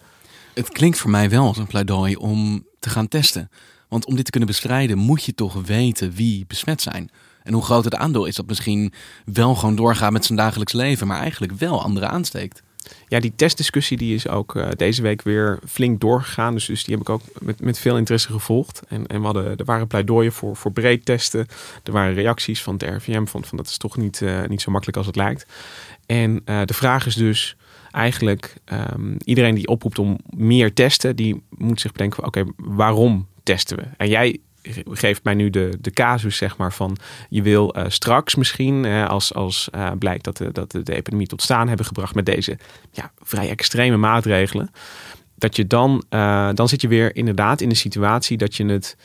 Het 0.54 0.68
klinkt 0.68 0.98
voor 0.98 1.10
mij 1.10 1.30
wel 1.30 1.46
als 1.46 1.56
een 1.56 1.66
pleidooi 1.66 2.16
om 2.16 2.66
te 2.78 2.90
gaan 2.90 3.08
testen. 3.08 3.50
Want 3.88 4.06
om 4.06 4.14
dit 4.16 4.24
te 4.24 4.30
kunnen 4.30 4.48
bestrijden, 4.48 4.98
moet 4.98 5.24
je 5.24 5.34
toch 5.34 5.62
weten 5.66 6.12
wie 6.12 6.44
besmet 6.46 6.82
zijn. 6.82 7.10
En 7.42 7.52
hoe 7.52 7.62
groot 7.64 7.84
het 7.84 7.94
aandeel 7.94 8.24
is 8.24 8.34
dat 8.34 8.46
misschien 8.46 8.92
wel 9.24 9.54
gewoon 9.54 9.76
doorgaat 9.76 10.12
met 10.12 10.24
zijn 10.24 10.38
dagelijks 10.38 10.72
leven, 10.72 11.06
maar 11.06 11.20
eigenlijk 11.20 11.52
wel 11.52 11.82
anderen 11.82 12.10
aansteekt 12.10 12.62
ja, 13.08 13.20
die 13.20 13.32
testdiscussie 13.36 13.96
die 13.96 14.14
is 14.14 14.28
ook 14.28 14.54
uh, 14.54 14.68
deze 14.76 15.02
week 15.02 15.22
weer 15.22 15.58
flink 15.66 16.00
doorgegaan. 16.00 16.54
Dus, 16.54 16.66
dus 16.66 16.84
die 16.84 16.94
heb 16.94 17.02
ik 17.02 17.08
ook 17.08 17.22
met, 17.40 17.60
met 17.60 17.78
veel 17.78 17.96
interesse 17.96 18.32
gevolgd. 18.32 18.82
En, 18.88 19.06
en 19.06 19.22
we 19.22 19.54
er 19.56 19.64
waren 19.64 19.86
pleidooien 19.86 20.32
voor, 20.32 20.56
voor 20.56 20.72
breed 20.72 21.04
testen. 21.04 21.46
Er 21.82 21.92
waren 21.92 22.14
reacties 22.14 22.62
van 22.62 22.74
het 22.74 22.82
RVM 22.82 23.24
van, 23.24 23.44
van 23.44 23.56
dat 23.56 23.66
is 23.66 23.76
toch 23.76 23.96
niet, 23.96 24.20
uh, 24.20 24.44
niet 24.46 24.60
zo 24.60 24.70
makkelijk 24.70 24.98
als 24.98 25.06
het 25.06 25.16
lijkt. 25.16 25.46
En 26.06 26.42
uh, 26.44 26.60
de 26.64 26.74
vraag 26.74 27.06
is 27.06 27.14
dus 27.14 27.56
eigenlijk, 27.90 28.54
um, 28.72 29.16
iedereen 29.24 29.54
die 29.54 29.66
oproept 29.66 29.98
om 29.98 30.18
meer 30.36 30.74
testen, 30.74 31.16
die 31.16 31.42
moet 31.48 31.80
zich 31.80 31.92
bedenken, 31.92 32.24
oké, 32.24 32.44
waarom 32.56 33.26
testen 33.42 33.76
we? 33.76 33.82
En 33.96 34.08
jij 34.08 34.38
geeft 34.90 35.24
mij 35.24 35.34
nu 35.34 35.50
de, 35.50 35.78
de 35.80 35.90
casus, 35.90 36.36
zeg 36.36 36.56
maar, 36.56 36.72
van 36.72 36.96
je 37.28 37.42
wil 37.42 37.76
uh, 37.76 37.84
straks 37.88 38.34
misschien, 38.34 38.84
als, 38.86 39.34
als 39.34 39.68
uh, 39.74 39.90
blijkt 39.98 40.24
dat, 40.24 40.36
de, 40.36 40.52
dat 40.52 40.70
de 40.70 40.94
epidemie 40.94 41.26
tot 41.26 41.42
staan 41.42 41.68
hebben 41.68 41.86
gebracht 41.86 42.14
met 42.14 42.26
deze 42.26 42.58
ja, 42.90 43.12
vrij 43.22 43.48
extreme 43.48 43.96
maatregelen, 43.96 44.70
dat 45.34 45.56
je 45.56 45.66
dan, 45.66 46.04
uh, 46.10 46.50
dan 46.54 46.68
zit 46.68 46.80
je 46.80 46.88
weer 46.88 47.16
inderdaad 47.16 47.60
in 47.60 47.68
de 47.68 47.74
situatie 47.74 48.36
dat 48.36 48.54
je 48.54 48.64
het 48.64 48.96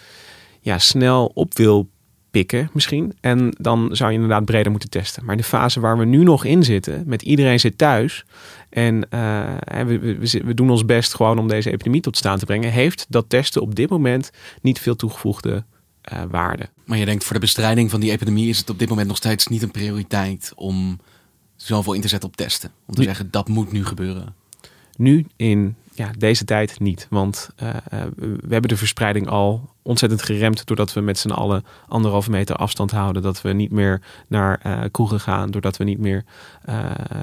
ja, 0.60 0.78
snel 0.78 1.32
op 1.34 1.58
wil 1.58 1.90
pikken 2.34 2.70
misschien. 2.74 3.14
En 3.22 3.56
dan 3.60 3.90
zou 3.92 4.10
je 4.10 4.16
inderdaad 4.16 4.46
breder 4.46 4.72
moeten 4.72 4.90
testen. 4.90 5.26
Maar 5.26 5.38
de 5.38 5.44
fase 5.44 5.80
waar 5.80 5.98
we 5.98 6.06
nu 6.06 6.24
nog 6.24 6.46
in 6.46 6.64
zitten, 6.64 7.04
met 7.06 7.22
iedereen 7.22 7.60
zit 7.60 7.78
thuis. 7.78 8.26
En 8.70 8.96
uh, 8.96 9.56
we, 9.86 10.00
we, 10.00 10.42
we, 10.46 10.54
doen 10.54 10.70
ons 10.70 10.86
best 10.86 11.16
gewoon 11.16 11.40
om 11.40 11.48
deze 11.48 11.72
epidemie 11.72 12.02
tot 12.02 12.18
staan 12.18 12.40
te 12.40 12.46
brengen. 12.46 12.72
Heeft 12.72 13.06
dat 13.10 13.30
testen 13.30 13.62
op 13.62 13.76
dit 13.76 13.90
moment 13.90 14.32
niet 14.62 14.80
veel 14.80 14.96
toegevoegde 14.96 15.64
uh, 16.14 16.22
waarde. 16.30 16.70
Maar 16.86 16.98
je 16.98 17.06
denkt 17.06 17.24
voor 17.24 17.34
de 17.34 17.40
bestrijding 17.40 17.90
van 17.90 18.00
die 18.00 18.12
epidemie 18.12 18.50
is 18.50 18.58
het 18.58 18.70
op 18.70 18.80
dit 18.80 18.90
moment 18.90 19.08
nog 19.08 19.18
steeds 19.18 19.48
niet 19.48 19.62
een 19.62 19.72
prioriteit 19.72 20.52
om 20.56 21.00
zoveel 21.56 21.94
in 21.94 22.02
te 22.02 22.08
zetten 22.08 22.30
op 22.30 22.36
testen. 22.36 22.72
Om 22.86 22.94
te 22.94 23.00
nu, 23.00 23.06
zeggen 23.06 23.32
dat 23.32 23.48
moet 23.48 23.72
nu 23.72 23.86
gebeuren. 23.86 24.36
Nu 24.96 25.26
in 25.36 25.76
ja, 25.96 26.12
deze 26.18 26.46
tijd 26.46 26.80
niet. 26.80 27.08
Want 27.10 27.50
uh, 27.64 27.70
we 28.16 28.50
hebben 28.50 28.70
de 28.70 28.78
verspreiding 28.78 29.28
al 29.28 29.70
ontzettend 29.82 30.22
geremd 30.22 30.66
doordat 30.66 30.94
we 30.94 31.02
met 31.02 31.18
z'n 31.18 31.30
allen 31.30 31.66
anderhalve 31.88 32.30
meter 32.30 32.56
afstand 32.56 32.92
houden. 32.92 33.22
Dat 33.22 33.42
we 33.42 33.54
niet 33.54 33.72
meer 33.72 34.02
naar 34.28 34.62
uh, 34.66 34.84
kroegen 34.92 35.20
gaan, 35.20 35.52
doordat 35.52 35.78
we 35.78 35.84
niet 35.84 36.00
meer 36.00 36.24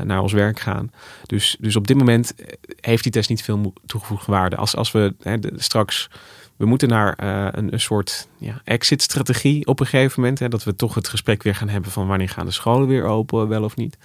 naar 0.05 0.21
ons 0.21 0.33
werk 0.33 0.61
gaan. 0.61 0.93
Dus, 1.27 1.57
dus 1.61 1.77
op 1.77 1.87
dit 1.87 1.97
moment 1.97 2.35
heeft 2.81 3.03
die 3.03 3.12
test 3.12 3.29
niet 3.29 3.43
veel 3.43 3.73
toegevoegde 3.87 4.33
waarde. 4.33 4.57
Als, 4.57 4.77
als 4.77 4.93
we 4.93 5.15
hè, 5.23 5.37
straks. 5.57 6.11
We 6.57 6.67
moeten 6.67 6.89
naar 6.89 7.15
een, 7.57 7.73
een, 7.73 7.81
soort 7.81 8.29
ja, 8.39 8.61
exit-strategie 8.65 9.67
op 9.67 9.81
een 9.81 9.87
gegeven 9.87 10.21
moment. 10.21 10.39
Hè, 10.39 10.49
dat 10.49 10.65
we 10.65 10.77
toch 10.77 10.95
het 10.95 11.09
gesprek 11.09 11.43
weer 11.43 11.55
gaan 11.55 11.69
hebben 11.69 11.91
van 11.91 12.07
wanneer 12.07 12.29
gaan 12.29 12.47
de 12.47 12.53
scholen 12.53 12.89
weer 12.89 13.05
open, 13.05 13.49
wel 13.49 13.62
of 13.62 13.77
niet. 13.77 13.97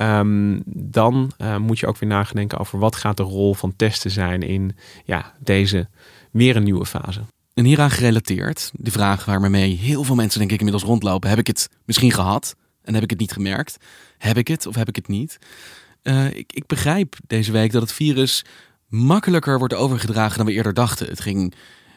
Um, 0.00 0.62
dan 0.66 1.32
uh, 1.38 1.56
moet 1.56 1.78
je 1.78 1.86
ook 1.86 1.98
weer 1.98 2.08
nadenken 2.08 2.58
over 2.58 2.78
wat 2.78 2.96
gaat 2.96 3.16
de 3.16 3.22
rol 3.22 3.54
van 3.54 3.76
testen 3.76 4.10
zijn 4.10 4.42
in 4.42 4.76
ja, 5.04 5.32
deze 5.38 5.88
weer 6.30 6.56
een 6.56 6.62
nieuwe 6.62 6.86
fase. 6.86 7.20
En 7.54 7.64
hieraan 7.64 7.90
gerelateerd, 7.90 8.70
de 8.74 8.90
vraag 8.90 9.24
waarmee 9.24 9.76
heel 9.76 10.04
veel 10.04 10.14
mensen 10.14 10.38
denk 10.38 10.50
ik 10.50 10.58
inmiddels 10.58 10.84
rondlopen. 10.84 11.28
Heb 11.28 11.38
ik 11.38 11.46
het 11.46 11.68
misschien 11.84 12.12
gehad 12.12 12.54
en 12.82 12.94
heb 12.94 13.02
ik 13.02 13.10
het 13.10 13.18
niet 13.18 13.32
gemerkt? 13.32 13.76
Heb 14.18 14.36
ik 14.36 14.48
het 14.48 14.66
of 14.66 14.74
heb 14.74 14.88
ik 14.88 14.96
het 14.96 15.08
niet? 15.08 15.38
Uh, 16.02 16.26
ik, 16.26 16.52
ik 16.52 16.66
begrijp 16.66 17.16
deze 17.26 17.52
week 17.52 17.72
dat 17.72 17.82
het 17.82 17.92
virus 17.92 18.44
makkelijker 18.88 19.58
wordt 19.58 19.74
overgedragen 19.74 20.36
dan 20.36 20.46
we 20.46 20.52
eerder 20.52 20.74
dachten. 20.74 21.06
Het 21.06 21.20
ging 21.20 21.54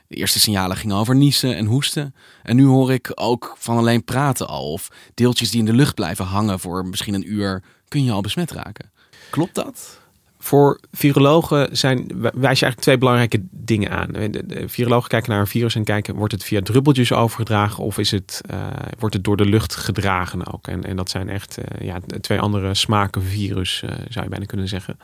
de 0.07 0.15
eerste 0.15 0.39
signalen 0.39 0.77
gingen 0.77 0.95
over 0.95 1.15
niezen 1.15 1.55
en 1.55 1.65
hoesten. 1.65 2.15
En 2.43 2.55
nu 2.55 2.65
hoor 2.65 2.91
ik 2.91 3.11
ook 3.15 3.55
van 3.57 3.77
alleen 3.77 4.03
praten 4.03 4.47
al. 4.47 4.71
Of 4.71 4.87
deeltjes 5.13 5.49
die 5.49 5.59
in 5.59 5.65
de 5.65 5.73
lucht 5.73 5.95
blijven 5.95 6.25
hangen 6.25 6.59
voor 6.59 6.85
misschien 6.85 7.13
een 7.13 7.31
uur 7.31 7.63
kun 7.87 8.03
je 8.03 8.11
al 8.11 8.21
besmet 8.21 8.51
raken. 8.51 8.91
Klopt 9.29 9.55
dat? 9.55 9.99
Voor 10.39 10.79
virologen 10.91 11.77
zijn, 11.77 12.07
wijs 12.19 12.33
je 12.33 12.41
eigenlijk 12.41 12.79
twee 12.79 12.97
belangrijke 12.97 13.43
dingen 13.51 13.91
aan. 13.91 14.11
De, 14.11 14.63
virologen 14.65 15.09
kijken 15.09 15.31
naar 15.31 15.39
een 15.39 15.47
virus 15.47 15.75
en 15.75 15.83
kijken, 15.83 16.15
wordt 16.15 16.33
het 16.33 16.43
via 16.43 16.61
druppeltjes 16.61 17.13
overgedragen 17.13 17.83
of 17.83 17.97
is 17.97 18.11
het, 18.11 18.41
uh, 18.51 18.67
wordt 18.99 19.15
het 19.15 19.23
door 19.23 19.37
de 19.37 19.45
lucht 19.45 19.75
gedragen 19.75 20.53
ook? 20.53 20.67
En, 20.67 20.83
en 20.83 20.95
dat 20.95 21.09
zijn 21.09 21.29
echt 21.29 21.57
uh, 21.59 21.87
ja, 21.87 21.99
twee 22.21 22.39
andere 22.39 22.73
smaken 22.73 23.23
virus, 23.23 23.81
uh, 23.85 23.91
zou 24.09 24.23
je 24.23 24.29
bijna 24.29 24.45
kunnen 24.45 24.67
zeggen. 24.67 24.99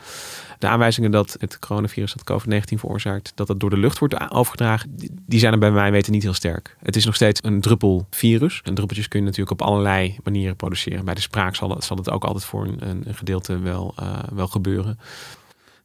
De 0.63 0.70
aanwijzingen 0.70 1.12
dat 1.12 1.36
het 1.39 1.60
coronavirus 1.60 2.13
dat 2.13 2.32
COVID-19 2.32 2.79
veroorzaakt, 2.79 3.32
dat 3.36 3.48
het 3.48 3.60
door 3.60 3.70
de 3.70 3.77
lucht 3.77 4.00
wordt 4.00 4.32
overgedragen, 4.32 4.96
die 5.25 5.39
zijn 5.39 5.53
er 5.53 5.60
bij 5.60 5.72
mij 5.72 5.91
weten 5.91 6.12
niet 6.12 6.24
heel 6.24 6.34
sterk. 6.34 6.75
Het 6.79 6.96
is 6.96 7.05
nog 7.05 7.15
steeds 7.15 7.39
een 7.43 7.62
druppelvirus. 7.62 8.62
En 8.63 8.74
druppeltjes 8.74 9.08
kun 9.08 9.20
je 9.20 9.25
natuurlijk 9.25 9.62
op 9.62 9.67
allerlei 9.67 10.17
manieren 10.24 10.55
produceren. 10.55 11.05
Bij 11.05 11.13
de 11.13 11.22
spraak 11.22 11.55
zal 11.55 11.70
het, 11.70 11.84
zal 11.84 11.98
het 11.98 12.10
ook 12.10 12.24
altijd 12.24 12.46
voor 12.46 12.65
een, 12.65 13.08
een 13.08 13.15
gedeelte 13.15 13.60
wel, 13.60 13.96
wel 14.34 14.48
gebeuren. 14.48 15.00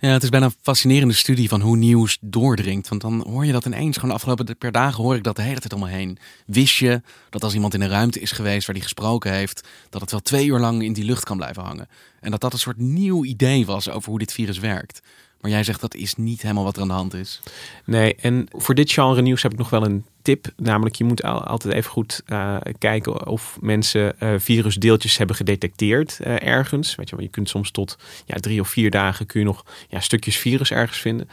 Ja, 0.00 0.08
het 0.08 0.22
is 0.22 0.28
bijna 0.28 0.46
een 0.46 0.54
fascinerende 0.62 1.14
studie 1.14 1.48
van 1.48 1.60
hoe 1.60 1.76
nieuws 1.76 2.18
doordringt. 2.20 2.88
Want 2.88 3.00
dan 3.00 3.24
hoor 3.28 3.46
je 3.46 3.52
dat 3.52 3.66
ineens. 3.66 3.96
Gewoon 3.96 4.14
afgelopen 4.14 4.56
per 4.58 4.72
dagen 4.72 5.02
hoor 5.02 5.16
ik 5.16 5.24
dat 5.24 5.36
de 5.36 5.42
hele 5.42 5.60
tijd 5.60 5.72
om 5.72 5.80
me 5.80 5.88
heen. 5.88 6.18
Wist 6.46 6.76
je 6.76 7.02
dat 7.30 7.44
als 7.44 7.54
iemand 7.54 7.74
in 7.74 7.80
een 7.80 7.88
ruimte 7.88 8.20
is 8.20 8.32
geweest 8.32 8.66
waar 8.66 8.74
die 8.74 8.84
gesproken 8.84 9.32
heeft, 9.32 9.68
dat 9.90 10.00
het 10.00 10.10
wel 10.10 10.20
twee 10.20 10.46
uur 10.46 10.58
lang 10.58 10.82
in 10.82 10.92
die 10.92 11.04
lucht 11.04 11.24
kan 11.24 11.36
blijven 11.36 11.62
hangen? 11.62 11.88
En 12.20 12.30
dat 12.30 12.40
dat 12.40 12.52
een 12.52 12.58
soort 12.58 12.78
nieuw 12.78 13.24
idee 13.24 13.66
was 13.66 13.90
over 13.90 14.10
hoe 14.10 14.18
dit 14.18 14.32
virus 14.32 14.58
werkt. 14.58 15.02
Maar 15.40 15.50
jij 15.50 15.64
zegt 15.64 15.80
dat 15.80 15.94
is 15.94 16.14
niet 16.14 16.42
helemaal 16.42 16.64
wat 16.64 16.76
er 16.76 16.82
aan 16.82 16.88
de 16.88 16.94
hand 16.94 17.14
is. 17.14 17.40
Nee, 17.84 18.14
en 18.14 18.46
voor 18.50 18.74
dit 18.74 18.92
genre 18.92 19.22
nieuws 19.22 19.42
heb 19.42 19.52
ik 19.52 19.58
nog 19.58 19.70
wel 19.70 19.84
een 19.84 20.04
tip. 20.28 20.52
Namelijk, 20.56 20.94
je 20.94 21.04
moet 21.04 21.22
altijd 21.22 21.74
even 21.74 21.90
goed 21.90 22.22
uh, 22.26 22.56
kijken 22.78 23.26
of 23.26 23.58
mensen 23.60 24.14
uh, 24.22 24.34
virusdeeltjes 24.38 25.18
hebben 25.18 25.36
gedetecteerd 25.36 26.18
uh, 26.20 26.42
ergens. 26.42 26.94
Weet 26.94 27.08
je, 27.08 27.16
wel, 27.16 27.24
je 27.24 27.30
kunt 27.30 27.48
soms 27.48 27.70
tot 27.70 27.98
ja, 28.26 28.36
drie 28.36 28.60
of 28.60 28.68
vier 28.68 28.90
dagen 28.90 29.26
kun 29.26 29.40
je 29.40 29.46
nog 29.46 29.64
ja, 29.88 30.00
stukjes 30.00 30.36
virus 30.36 30.70
ergens 30.70 30.98
vinden. 30.98 31.28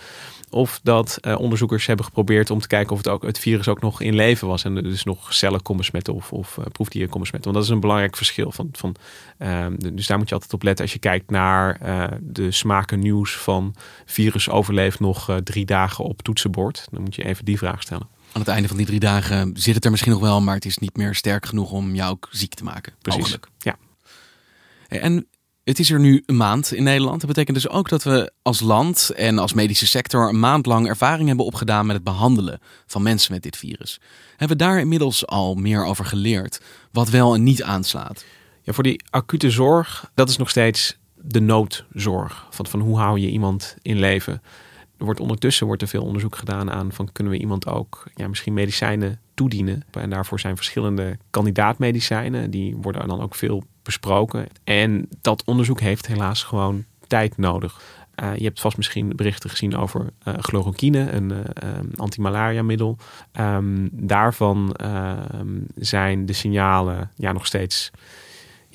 Of 0.50 0.80
dat 0.84 1.20
onderzoekers 1.38 1.86
hebben 1.86 2.06
geprobeerd 2.06 2.50
om 2.50 2.60
te 2.60 2.68
kijken 2.68 2.92
of 2.92 2.98
het, 2.98 3.08
ook, 3.08 3.24
het 3.24 3.40
virus 3.40 3.68
ook 3.68 3.82
nog 3.82 4.02
in 4.02 4.16
leven 4.16 4.48
was. 4.48 4.64
En 4.64 4.76
dus 4.76 5.04
nog 5.04 5.34
cellen 5.34 5.62
kon 5.62 5.78
besmetten 5.78 6.14
of, 6.14 6.32
of 6.32 6.58
proefdieren 6.72 7.10
kon 7.10 7.22
besmetten. 7.22 7.52
Want 7.52 7.64
dat 7.64 7.72
is 7.72 7.76
een 7.76 7.88
belangrijk 7.88 8.16
verschil. 8.16 8.52
Van, 8.52 8.70
van, 8.72 8.96
ehm, 9.38 9.76
dus 9.94 10.08
daar 10.08 10.18
moet 10.18 10.28
je 10.28 10.34
altijd 10.34 10.54
op 10.54 10.64
letten 10.64 10.84
als 10.84 10.94
je 10.94 11.00
kijkt 11.00 11.30
naar 11.30 11.80
de 12.22 12.52
smaken 12.52 13.00
nieuws 13.00 13.38
van 13.38 13.76
virus 14.06 14.50
overleeft 14.50 15.00
nog 15.00 15.40
drie 15.44 15.66
dagen 15.66 16.04
op 16.04 16.22
toetsenbord. 16.22 16.88
Dan 16.92 17.02
moet 17.02 17.16
je 17.16 17.26
even 17.26 17.46
die 17.46 17.58
vraag 17.58 17.82
stellen 17.82 18.15
aan 18.36 18.42
het 18.42 18.50
einde 18.50 18.68
van 18.68 18.78
die 18.78 18.86
drie 18.86 19.00
dagen 19.00 19.52
zit 19.54 19.76
het 19.76 19.86
er 19.86 19.92
misschien 19.92 20.12
nog 20.12 20.22
wel, 20.22 20.42
maar 20.42 20.56
het 20.56 20.66
is 20.66 20.78
niet 20.78 20.98
meer 20.98 21.16
sterk 21.16 21.46
genoeg 21.46 21.72
om 21.72 21.96
jou 21.96 22.12
ook 22.12 22.28
ziek 22.32 22.54
te 22.54 22.64
maken. 22.64 22.94
Precies. 23.02 23.22
Mogelijk. 23.22 23.48
Ja. 23.58 23.78
En 24.88 25.28
het 25.64 25.80
is 25.80 25.92
er 25.92 26.00
nu 26.00 26.24
een 26.26 26.38
maand 26.38 26.74
in 26.74 26.84
Nederland. 26.84 27.20
Dat 27.20 27.30
betekent 27.30 27.56
dus 27.56 27.70
ook 27.70 27.90
dat 27.90 28.04
we 28.04 28.32
als 28.42 28.60
land 28.60 29.12
en 29.16 29.38
als 29.38 29.54
medische 29.54 29.88
sector 29.88 30.30
een 30.30 30.40
maand 30.40 30.66
lang 30.66 30.88
ervaring 30.88 31.28
hebben 31.28 31.46
opgedaan 31.46 31.86
met 31.86 31.96
het 31.96 32.04
behandelen 32.04 32.60
van 32.86 33.04
mensen 33.04 33.34
met 33.34 33.44
dit 33.44 33.58
virus. 33.58 34.00
Hebben 34.30 34.58
we 34.58 34.64
daar 34.64 34.80
inmiddels 34.80 35.28
al 35.28 35.56
meer 35.56 35.86
over 35.86 36.06
geleerd 36.06 36.62
wat 36.92 37.10
wel 37.10 37.34
en 37.34 37.44
niet 37.44 37.64
aanslaat? 37.64 38.26
Ja, 38.62 38.74
voor 38.74 38.84
die 38.84 39.04
acute 39.10 39.52
zorg, 39.52 40.12
dat 40.14 40.30
is 40.30 40.38
nog 40.38 40.50
steeds 40.50 40.98
de 41.16 41.42
noodzorg. 41.42 42.48
Van, 42.50 42.68
van 42.68 42.80
hoe 42.80 42.98
hou 42.98 43.20
je 43.20 43.30
iemand 43.30 43.76
in 43.82 44.00
leven? 44.00 44.42
Er 44.98 45.06
wordt 45.06 45.20
ondertussen 45.20 45.68
wordt 45.68 45.82
er 45.82 45.88
veel 45.88 46.04
onderzoek 46.04 46.36
gedaan 46.36 46.72
aan 46.72 46.92
van 46.92 47.12
kunnen 47.12 47.34
we 47.34 47.40
iemand 47.40 47.68
ook 47.68 48.04
ja, 48.16 48.28
misschien 48.28 48.54
medicijnen 48.54 49.20
toedienen. 49.34 49.84
En 49.92 50.10
daarvoor 50.10 50.40
zijn 50.40 50.56
verschillende 50.56 51.18
kandidaatmedicijnen. 51.30 52.52
Die 52.52 52.76
worden 52.76 53.08
dan 53.08 53.22
ook 53.22 53.36
veel 53.36 53.64
besproken. 53.84 54.48
En 54.64 55.10
dat 55.22 55.44
onderzoek 55.46 55.80
heeft 55.80 56.08
helaas 56.08 56.44
gewoon 56.44 56.84
tijd 57.08 57.38
nodig. 57.38 57.82
Uh, 58.24 58.36
je 58.36 58.44
hebt 58.44 58.62
vast 58.62 58.78
misschien 58.78 59.16
berichten 59.16 59.50
gezien 59.50 59.76
over 59.76 60.10
uh, 60.28 60.34
chloroquine, 60.40 61.12
een 61.12 61.30
uh, 61.30 61.44
antimalaria 61.96 62.64
middel. 62.64 62.98
Um, 63.40 63.90
daarvan 63.92 64.74
ehm, 64.74 65.60
zijn 65.76 66.26
de 66.26 66.34
signalen 66.34 67.12
ja, 67.16 67.32
nog 67.32 67.46
steeds 67.46 67.92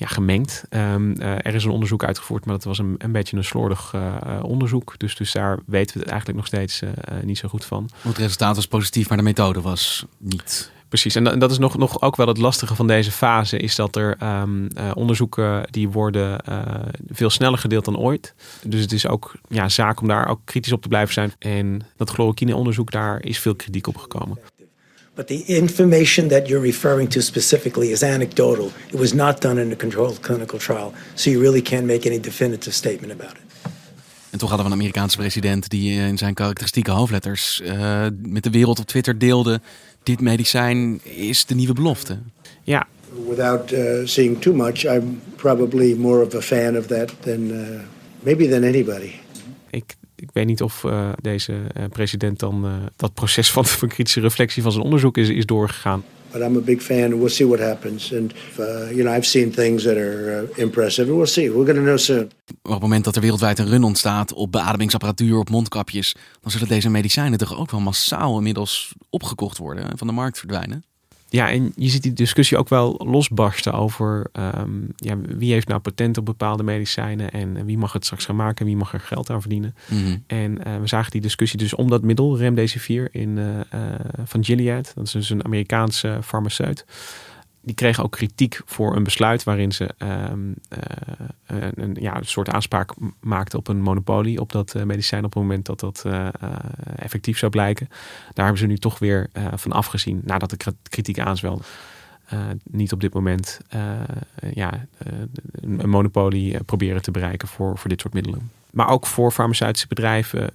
ja, 0.01 0.07
gemengd. 0.07 0.63
Um, 0.69 1.21
uh, 1.21 1.27
er 1.27 1.55
is 1.55 1.63
een 1.63 1.71
onderzoek 1.71 2.03
uitgevoerd, 2.03 2.45
maar 2.45 2.55
dat 2.55 2.63
was 2.63 2.77
een, 2.77 2.95
een 2.97 3.11
beetje 3.11 3.37
een 3.37 3.43
slordig 3.43 3.93
uh, 3.95 4.15
onderzoek. 4.41 4.93
Dus, 4.97 5.15
dus 5.15 5.31
daar 5.31 5.59
weten 5.65 5.93
we 5.93 5.99
het 5.99 6.09
eigenlijk 6.09 6.39
nog 6.39 6.47
steeds 6.47 6.81
uh, 6.81 6.89
niet 7.23 7.37
zo 7.37 7.47
goed 7.47 7.65
van. 7.65 7.89
Het 8.01 8.17
resultaat 8.17 8.55
was 8.55 8.67
positief, 8.67 9.09
maar 9.09 9.17
de 9.17 9.23
methode 9.23 9.61
was 9.61 10.05
niet. 10.17 10.71
Precies, 10.89 11.15
en 11.15 11.39
dat 11.39 11.51
is 11.51 11.57
nog, 11.57 11.77
nog 11.77 12.01
ook 12.01 12.15
wel 12.15 12.27
het 12.27 12.37
lastige 12.37 12.75
van 12.75 12.87
deze 12.87 13.11
fase, 13.11 13.57
is 13.57 13.75
dat 13.75 13.95
er 13.95 14.17
um, 14.23 14.67
onderzoeken 14.93 15.63
die 15.69 15.89
worden 15.89 16.43
veel 17.09 17.29
sneller 17.29 17.57
gedeeld 17.57 17.85
dan 17.85 17.97
ooit. 17.97 18.33
Dus 18.63 18.81
het 18.81 18.91
is 18.91 19.07
ook 19.07 19.33
ja, 19.47 19.69
zaak 19.69 20.01
om 20.01 20.07
daar 20.07 20.27
ook 20.27 20.39
kritisch 20.43 20.71
op 20.71 20.81
te 20.81 20.87
blijven 20.87 21.13
zijn. 21.13 21.33
En 21.39 21.81
dat 21.97 22.09
chloroquine 22.09 22.55
onderzoek, 22.55 22.91
daar 22.91 23.23
is 23.23 23.39
veel 23.39 23.55
kritiek 23.55 23.87
op 23.87 23.97
gekomen. 23.97 24.37
But 25.13 25.27
the 25.27 25.43
information 25.45 26.29
that 26.29 26.47
you're 26.47 26.63
referring 26.63 27.09
to 27.09 27.21
specifically 27.21 27.91
is 27.91 28.01
anecdotal. 28.01 28.71
It 28.87 28.99
was 28.99 29.13
not 29.13 29.41
done 29.41 29.61
in 29.61 29.71
a 29.71 29.75
controlled 29.75 30.21
clinical 30.21 30.59
trial. 30.59 30.93
So 31.15 31.29
you 31.29 31.41
really 31.41 31.61
can't 31.61 31.85
make 31.85 32.05
any 32.05 32.19
definitive 32.19 32.73
statement 32.73 33.11
about 33.11 33.31
it. 33.31 33.71
En 34.29 34.37
toch 34.37 34.49
hadden 34.49 34.67
we 34.67 34.73
een 34.73 34.79
Amerikaanse 34.79 35.17
president 35.17 35.69
die 35.69 35.99
in 35.99 36.17
zijn 36.17 36.33
karakteristieke 36.33 36.91
hoofdletters 36.91 37.61
uh, 37.63 38.05
met 38.21 38.43
de 38.43 38.49
wereld 38.49 38.79
op 38.79 38.85
Twitter 38.85 39.17
deelde: 39.17 39.61
dit 40.03 40.21
medicijn 40.21 40.99
is 41.03 41.45
de 41.45 41.55
nieuwe 41.55 41.73
belofte. 41.73 42.19
Ja. 42.63 42.87
Without 43.27 43.71
uh, 43.71 44.05
seeing 44.05 44.41
too 44.41 44.53
much, 44.53 44.83
I'm 44.83 45.21
probably 45.35 45.95
more 45.95 46.25
of 46.25 46.35
a 46.35 46.41
fan 46.41 46.77
of 46.77 46.85
that 46.85 47.13
than 47.21 47.39
uh, 47.39 47.79
maybe 48.19 48.49
than 48.49 48.63
anybody. 48.63 49.11
Ik 49.69 49.95
ik 50.00 50.00
weet 50.33 50.45
niet 50.45 50.61
of 50.61 50.83
uh, 50.83 51.09
deze 51.21 51.51
uh, 51.51 51.83
president 51.89 52.39
dan 52.39 52.65
uh, 52.65 52.73
dat 52.95 53.13
proces 53.13 53.51
van, 53.51 53.65
van 53.65 53.87
kritische 53.87 54.19
reflectie 54.19 54.63
van 54.63 54.71
zijn 54.71 54.83
onderzoek 54.83 55.17
is, 55.17 55.29
is 55.29 55.45
doorgegaan. 55.45 56.03
But 56.31 56.41
I'm 56.41 56.57
a 56.57 56.61
big 56.61 56.81
fan. 56.81 57.17
We'll 57.17 57.29
see 57.29 57.47
what 57.47 57.59
happens. 57.59 58.13
And 58.13 58.33
uh, 58.59 58.65
you 58.89 59.03
know, 59.03 59.15
I've 59.15 59.27
seen 59.27 59.51
things 59.51 59.83
that 59.83 59.95
are 59.95 60.47
uh, 60.55 60.57
impressive. 60.57 61.15
We'll 61.15 61.25
see. 61.25 61.51
We're 61.51 61.65
going 61.65 61.77
to 61.77 61.83
know 61.83 61.97
soon. 61.97 62.31
Op 62.61 62.71
het 62.71 62.81
moment 62.81 63.03
dat 63.03 63.15
er 63.15 63.21
wereldwijd 63.21 63.59
een 63.59 63.69
run 63.69 63.83
ontstaat 63.83 64.33
op 64.33 64.51
beademingsapparatuur, 64.51 65.37
op 65.37 65.49
mondkapjes, 65.49 66.15
dan 66.41 66.51
zullen 66.51 66.67
deze 66.67 66.89
medicijnen 66.89 67.37
toch 67.37 67.57
ook 67.57 67.71
wel 67.71 67.79
massaal 67.79 68.37
inmiddels 68.37 68.93
opgekocht 69.09 69.57
worden 69.57 69.89
en 69.89 69.97
van 69.97 70.07
de 70.07 70.13
markt 70.13 70.37
verdwijnen. 70.37 70.83
Ja, 71.31 71.49
en 71.49 71.73
je 71.75 71.89
ziet 71.89 72.03
die 72.03 72.13
discussie 72.13 72.57
ook 72.57 72.69
wel 72.69 73.01
losbarsten 73.05 73.73
over 73.73 74.27
ehm, 74.31 74.69
ja, 74.95 75.17
wie 75.17 75.53
heeft 75.53 75.67
nou 75.67 75.79
patent 75.79 76.17
op 76.17 76.25
bepaalde 76.25 76.63
medicijnen 76.63 77.31
en 77.31 77.65
wie 77.65 77.77
mag 77.77 77.93
het 77.93 78.03
straks 78.05 78.25
gaan 78.25 78.35
maken 78.35 78.59
en 78.59 78.65
wie 78.65 78.75
mag 78.75 78.93
er 78.93 78.99
geld 78.99 79.29
aan 79.29 79.41
verdienen. 79.41 79.75
Mhm. 79.89 80.17
En 80.27 80.63
eh, 80.63 80.77
we 80.79 80.87
zagen 80.87 81.11
die 81.11 81.21
discussie 81.21 81.59
dus 81.59 81.73
om 81.73 81.89
dat 81.89 82.01
middel, 82.01 82.37
Remdesivir, 82.37 83.09
in, 83.11 83.37
eh, 83.37 83.59
eh, 83.59 83.99
van 84.25 84.43
Gilead. 84.43 84.91
Dat 84.95 85.05
is 85.05 85.11
dus 85.11 85.29
een 85.29 85.45
Amerikaanse 85.45 86.19
farmaceut 86.23 86.85
die 87.61 87.75
kregen 87.75 88.03
ook 88.03 88.11
kritiek 88.11 88.61
voor 88.65 88.95
een 88.95 89.03
besluit 89.03 89.43
waarin 89.43 89.71
ze 89.71 89.93
ehm, 89.97 90.51
eh, 90.69 91.67
een, 91.75 91.97
ja, 91.99 92.17
een 92.17 92.25
soort 92.25 92.49
aanspraak 92.49 92.91
maakten 93.19 93.59
op 93.59 93.67
een 93.67 93.81
monopolie 93.81 94.39
op 94.39 94.51
dat 94.51 94.75
uh, 94.75 94.83
medicijn 94.83 95.25
op 95.25 95.33
het 95.33 95.41
moment 95.41 95.65
dat 95.65 95.79
dat 95.79 96.03
uh, 96.07 96.27
effectief 96.95 97.37
zou 97.37 97.51
blijken. 97.51 97.87
Daar 98.33 98.45
hebben 98.45 98.57
ze 98.57 98.67
nu 98.67 98.77
toch 98.77 98.99
weer 98.99 99.29
van 99.55 99.71
afgezien 99.71 100.21
nadat 100.23 100.49
de 100.49 100.73
kritiek 100.89 101.19
aanzwelde. 101.19 101.63
niet 102.63 102.91
op 102.91 103.01
dit 103.01 103.13
moment 103.13 103.59
ja, 104.53 104.85
een, 105.51 105.83
een 105.83 105.89
monopolie 105.89 106.63
proberen 106.63 107.01
te 107.01 107.11
bereiken 107.11 107.47
voor, 107.47 107.77
voor 107.77 107.89
dit 107.89 108.01
soort 108.01 108.13
middelen. 108.13 108.51
Maar 108.71 108.89
ook 108.89 109.05
voor 109.05 109.31
farmaceutische 109.31 109.87
bedrijven 109.87 110.49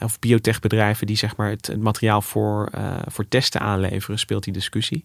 of 0.00 0.18
biotechbedrijven 0.18 1.06
die 1.06 1.16
zeg 1.16 1.36
maar 1.36 1.50
het, 1.50 1.66
het 1.66 1.80
materiaal 1.80 2.22
voor, 2.22 2.70
voor 3.06 3.28
testen 3.28 3.60
aanleveren, 3.60 4.18
speelt 4.18 4.44
die 4.44 4.52
discussie. 4.52 5.04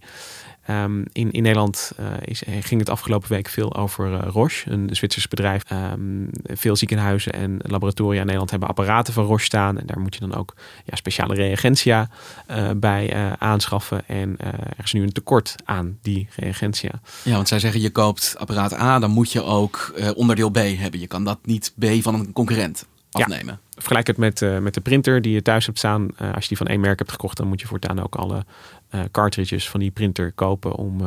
Um, 0.69 1.05
in, 1.12 1.31
in 1.31 1.43
Nederland 1.43 1.91
uh, 2.00 2.05
is, 2.21 2.43
ging 2.59 2.79
het 2.79 2.89
afgelopen 2.89 3.29
week 3.29 3.47
veel 3.47 3.75
over 3.75 4.12
uh, 4.12 4.19
Roche, 4.27 4.71
een 4.71 4.89
Zwitsers 4.91 5.27
bedrijf. 5.27 5.63
Um, 5.71 6.29
veel 6.43 6.75
ziekenhuizen 6.75 7.33
en 7.33 7.59
laboratoria 7.62 8.19
in 8.19 8.25
Nederland 8.25 8.50
hebben 8.50 8.69
apparaten 8.69 9.13
van 9.13 9.25
Roche 9.25 9.45
staan. 9.45 9.79
En 9.79 9.86
daar 9.86 10.00
moet 10.00 10.13
je 10.13 10.19
dan 10.19 10.36
ook 10.36 10.55
ja, 10.86 10.95
speciale 10.95 11.36
reagentia 11.36 12.09
uh, 12.51 12.69
bij 12.75 13.36
aanschaffen. 13.38 14.07
En 14.07 14.36
er 14.39 14.83
is 14.83 14.93
nu 14.93 15.01
een 15.01 15.12
tekort 15.12 15.55
aan 15.65 15.97
die 16.01 16.27
reagentia. 16.36 17.01
Ja, 17.24 17.36
want 17.36 17.47
zij 17.47 17.59
zeggen 17.59 17.81
je 17.81 17.89
koopt 17.89 18.36
apparaat 18.38 18.74
A, 18.74 19.00
dan 19.00 19.12
moet 19.12 19.31
je 19.31 19.43
ook 19.43 19.93
onderdeel 20.15 20.50
B 20.50 20.57
hebben. 20.57 21.00
Je 21.00 21.07
kan 21.07 21.24
dat 21.24 21.39
niet 21.45 21.74
B 21.79 21.86
van 22.01 22.13
een 22.13 22.33
concurrent 22.33 22.86
afnemen. 23.12 23.59
Ja. 23.59 23.65
Vergelijk 23.77 24.07
het 24.07 24.17
met, 24.17 24.41
uh, 24.41 24.57
met 24.57 24.74
de 24.74 24.81
printer 24.81 25.21
die 25.21 25.33
je 25.33 25.41
thuis 25.41 25.65
hebt 25.65 25.77
staan. 25.77 26.01
Uh, 26.01 26.33
als 26.33 26.41
je 26.41 26.47
die 26.47 26.57
van 26.57 26.67
één 26.67 26.79
merk 26.79 27.00
hebt 27.00 27.12
gekocht, 27.12 27.38
dan 27.38 27.47
moet 27.47 27.62
je 27.62 27.67
voortaan 27.67 28.03
ook 28.03 28.15
alle 28.15 28.45
uh, 28.91 29.01
cartridges 29.12 29.70
van 29.70 29.79
die 29.79 29.91
printer 29.91 30.32
kopen 30.32 30.75
om, 30.75 31.01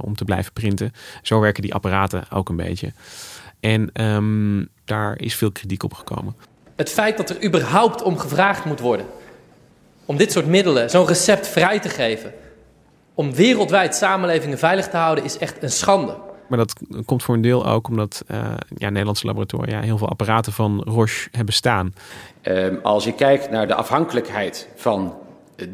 om 0.00 0.16
te 0.16 0.24
blijven 0.24 0.52
printen. 0.52 0.92
Zo 1.22 1.40
werken 1.40 1.62
die 1.62 1.74
apparaten 1.74 2.30
ook 2.30 2.48
een 2.48 2.56
beetje. 2.56 2.92
En 3.60 4.04
um, 4.04 4.68
daar 4.84 5.18
is 5.18 5.34
veel 5.34 5.52
kritiek 5.52 5.82
op 5.82 5.94
gekomen. 5.94 6.36
Het 6.76 6.90
feit 6.90 7.16
dat 7.16 7.30
er 7.30 7.44
überhaupt 7.44 8.02
om 8.02 8.18
gevraagd 8.18 8.64
moet 8.64 8.80
worden 8.80 9.06
om 10.06 10.16
dit 10.16 10.32
soort 10.32 10.46
middelen, 10.46 10.90
zo'n 10.90 11.06
recept 11.06 11.48
vrij 11.48 11.80
te 11.80 11.88
geven, 11.88 12.32
om 13.14 13.34
wereldwijd 13.34 13.94
samenlevingen 13.94 14.58
veilig 14.58 14.88
te 14.88 14.96
houden, 14.96 15.24
is 15.24 15.38
echt 15.38 15.62
een 15.62 15.70
schande. 15.70 16.16
Maar 16.48 16.58
dat 16.58 16.72
komt 17.04 17.22
voor 17.22 17.34
een 17.34 17.40
deel 17.40 17.66
ook 17.66 17.88
omdat 17.88 18.24
uh, 18.30 18.54
ja, 18.76 18.88
Nederlandse 18.88 19.26
laboratoria 19.26 19.80
heel 19.80 19.98
veel 19.98 20.08
apparaten 20.08 20.52
van 20.52 20.82
Roche 20.84 21.28
hebben 21.30 21.54
staan. 21.54 21.94
Um, 22.42 22.78
als 22.82 23.04
je 23.04 23.12
kijkt 23.12 23.50
naar 23.50 23.66
de 23.66 23.74
afhankelijkheid 23.74 24.68
van 24.76 25.14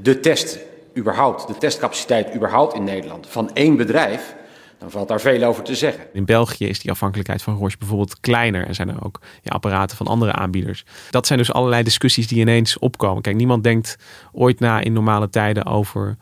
de 0.03 0.21
test 0.21 0.59
überhaupt, 0.97 1.47
de 1.47 1.59
testcapaciteit 1.59 2.35
überhaupt 2.35 2.75
in 2.75 2.85
Nederland, 2.85 3.27
van 3.27 3.51
één 3.55 3.77
bedrijf, 3.77 4.35
dan 4.79 4.91
valt 4.91 5.09
daar 5.09 5.21
veel 5.21 5.43
over 5.43 5.63
te 5.63 5.75
zeggen. 5.75 6.05
In 6.13 6.25
België 6.25 6.67
is 6.67 6.81
die 6.81 6.91
afhankelijkheid 6.91 7.43
van 7.43 7.57
Roche 7.57 7.79
bijvoorbeeld 7.79 8.21
kleiner 8.21 8.67
en 8.67 8.75
zijn 8.75 8.89
er 8.89 9.05
ook 9.05 9.21
ja, 9.43 9.51
apparaten 9.51 9.97
van 9.97 10.07
andere 10.07 10.33
aanbieders. 10.33 10.85
Dat 11.11 11.27
zijn 11.27 11.39
dus 11.39 11.53
allerlei 11.53 11.83
discussies 11.83 12.29
die 12.29 12.41
ineens 12.41 12.79
opkomen. 12.79 13.23
Kijk, 13.23 13.37
niemand 13.37 13.63
denkt 13.65 13.97
ooit 14.33 14.61
na 14.61 14.81
in 14.81 14.93
normale 14.93 15.31
tijden 15.31 15.67
over 15.67 16.17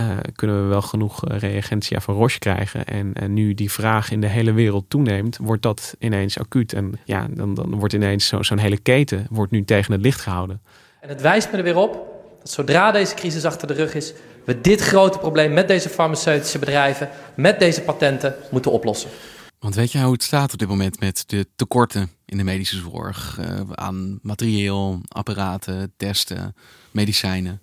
uh, 0.00 0.16
kunnen 0.34 0.62
we 0.62 0.68
wel 0.68 0.82
genoeg 0.82 1.28
uh, 1.28 1.38
reagentia 1.38 2.00
van 2.00 2.14
Roche 2.14 2.38
krijgen. 2.38 2.84
En, 2.84 3.12
en, 3.14 3.32
nu 3.32 3.54
die 3.54 3.70
vraag 3.70 4.10
in 4.10 4.20
de 4.20 4.26
hele 4.26 4.52
wereld 4.52 4.84
toeneemt, 4.88 5.38
wordt 5.40 5.62
dat 5.62 5.94
ineens 5.98 6.38
acuut. 6.38 6.72
En 6.72 6.98
ja, 7.04 7.26
dan, 7.30 7.54
dan 7.54 7.74
wordt 7.74 7.94
ineens 7.94 8.26
zo, 8.26 8.42
zo'n 8.42 8.58
hele 8.58 8.78
keten 8.78 9.26
wordt 9.30 9.52
nu 9.52 9.64
tegen 9.64 9.92
het 9.92 10.02
licht 10.02 10.20
gehouden. 10.20 10.60
En 11.00 11.08
het 11.08 11.20
wijst 11.20 11.50
me 11.50 11.56
er 11.56 11.64
weer 11.64 11.76
op 11.76 12.15
dat 12.46 12.54
zodra 12.54 12.90
deze 12.92 13.14
crisis 13.14 13.44
achter 13.44 13.68
de 13.68 13.74
rug 13.74 13.94
is, 13.94 14.12
we 14.44 14.60
dit 14.60 14.80
grote 14.80 15.18
probleem 15.18 15.52
met 15.52 15.68
deze 15.68 15.88
farmaceutische 15.88 16.58
bedrijven, 16.58 17.08
met 17.34 17.58
deze 17.58 17.80
patenten, 17.82 18.34
moeten 18.50 18.70
oplossen. 18.70 19.10
Want 19.58 19.74
weet 19.74 19.92
je 19.92 19.98
hoe 20.00 20.12
het 20.12 20.22
staat 20.22 20.52
op 20.52 20.58
dit 20.58 20.68
moment 20.68 21.00
met 21.00 21.24
de 21.26 21.46
tekorten 21.56 22.10
in 22.24 22.36
de 22.36 22.44
medische 22.44 22.76
zorg 22.76 23.38
uh, 23.40 23.60
aan 23.70 24.18
materieel, 24.22 25.00
apparaten, 25.08 25.92
testen, 25.96 26.54
medicijnen? 26.90 27.60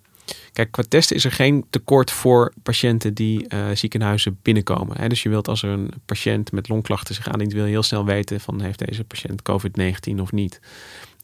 Kijk, 0.52 0.70
qua 0.70 0.82
testen 0.88 1.16
is 1.16 1.24
er 1.24 1.32
geen 1.32 1.64
tekort 1.70 2.10
voor 2.10 2.52
patiënten 2.62 3.14
die 3.14 3.44
uh, 3.48 3.66
ziekenhuizen 3.74 4.38
binnenkomen. 4.42 4.96
Hè? 5.00 5.08
Dus 5.08 5.22
je 5.22 5.28
wilt 5.28 5.48
als 5.48 5.62
er 5.62 5.70
een 5.70 5.90
patiënt 6.06 6.52
met 6.52 6.68
longklachten 6.68 7.14
zich 7.14 7.28
aandient, 7.28 7.52
wil 7.52 7.64
je 7.64 7.70
heel 7.70 7.82
snel 7.82 8.04
weten 8.04 8.40
van 8.40 8.60
heeft 8.60 8.86
deze 8.86 9.04
patiënt 9.04 9.42
COVID-19 9.50 10.20
of 10.20 10.32
niet. 10.32 10.60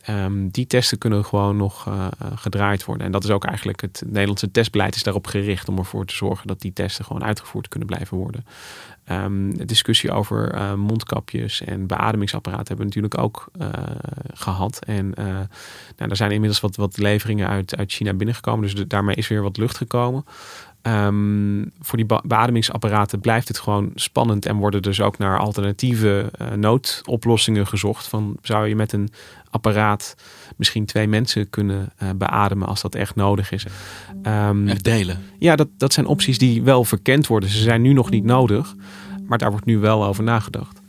Um, 0.09 0.49
die 0.49 0.67
testen 0.67 0.99
kunnen 0.99 1.25
gewoon 1.25 1.57
nog 1.57 1.87
uh, 1.89 2.07
gedraaid 2.35 2.85
worden. 2.85 3.07
En 3.07 3.13
dat 3.13 3.25
is 3.25 3.31
ook 3.31 3.45
eigenlijk 3.45 3.81
het 3.81 4.03
Nederlandse 4.07 4.51
testbeleid 4.51 4.95
is 4.95 5.03
daarop 5.03 5.27
gericht 5.27 5.69
om 5.69 5.79
ervoor 5.79 6.05
te 6.05 6.15
zorgen 6.15 6.47
dat 6.47 6.61
die 6.61 6.73
testen 6.73 7.05
gewoon 7.05 7.25
uitgevoerd 7.25 7.69
kunnen 7.69 7.89
blijven 7.89 8.17
worden. 8.17 8.45
De 9.57 9.65
discussie 9.65 10.11
over 10.11 10.55
uh, 10.55 10.75
mondkapjes 10.75 11.63
en 11.63 11.87
beademingsapparaten 11.87 12.67
hebben 12.67 12.87
we 12.87 12.95
natuurlijk 12.95 13.23
ook 13.23 13.51
gehad. 14.35 14.85
En 14.85 15.13
nou, 15.97 16.11
er 16.11 16.17
zijn 16.17 16.31
inmiddels 16.31 16.61
wat, 16.61 16.77
wat 16.77 16.99
leveringen 16.99 17.49
uit, 17.49 17.77
uit 17.77 17.93
China 17.93 18.15
binnengekomen. 18.15 18.75
Dus 18.75 18.87
daarmee 18.87 19.17
is 19.17 19.29
weer 19.29 19.43
wat 19.43 19.57
lucht 19.57 19.77
gekomen. 19.77 20.25
Um, 20.83 21.73
voor 21.81 21.97
die 21.97 22.07
beademingsapparaten 22.27 23.21
blijft 23.21 23.49
het 23.49 23.59
gewoon 23.59 23.91
spannend 23.95 24.47
en 24.47 24.57
worden 24.57 24.83
dus 24.83 25.01
ook 25.01 25.19
naar 25.19 25.39
alternatieve 25.39 26.31
uh, 26.41 26.49
noodoplossingen 26.53 27.67
gezocht. 27.67 28.09
Van 28.09 28.37
zou 28.43 28.69
je 28.69 28.77
met 28.77 28.93
een 28.93 29.11
apparaat 29.51 30.15
misschien 30.57 30.87
twee 30.87 31.09
mensen 31.09 31.51
kunnen 31.51 31.93
uh, 32.03 32.09
beademen 32.17 32.69
als 32.69 32.81
dat 32.81 32.95
echt 32.95 33.15
nodig 33.15 33.53
is? 33.53 33.67
Um, 34.23 34.69
echt 34.69 34.85
delen? 34.85 35.19
Ja, 35.39 35.57
dat, 35.57 35.69
dat 35.77 35.93
zijn 35.93 36.07
opties 36.07 36.39
die 36.39 36.63
wel 36.63 36.85
verkend 36.85 37.27
worden. 37.27 37.49
Ze 37.49 37.63
zijn 37.63 37.83
nu 37.83 37.93
nog 37.93 38.11
niet 38.11 38.25
nodig, 38.25 38.75
maar 39.27 39.39
daar 39.39 39.51
wordt 39.51 39.67
nu 39.67 39.79
wel 39.79 40.05
over 40.05 40.25
nagedacht. 40.25 40.80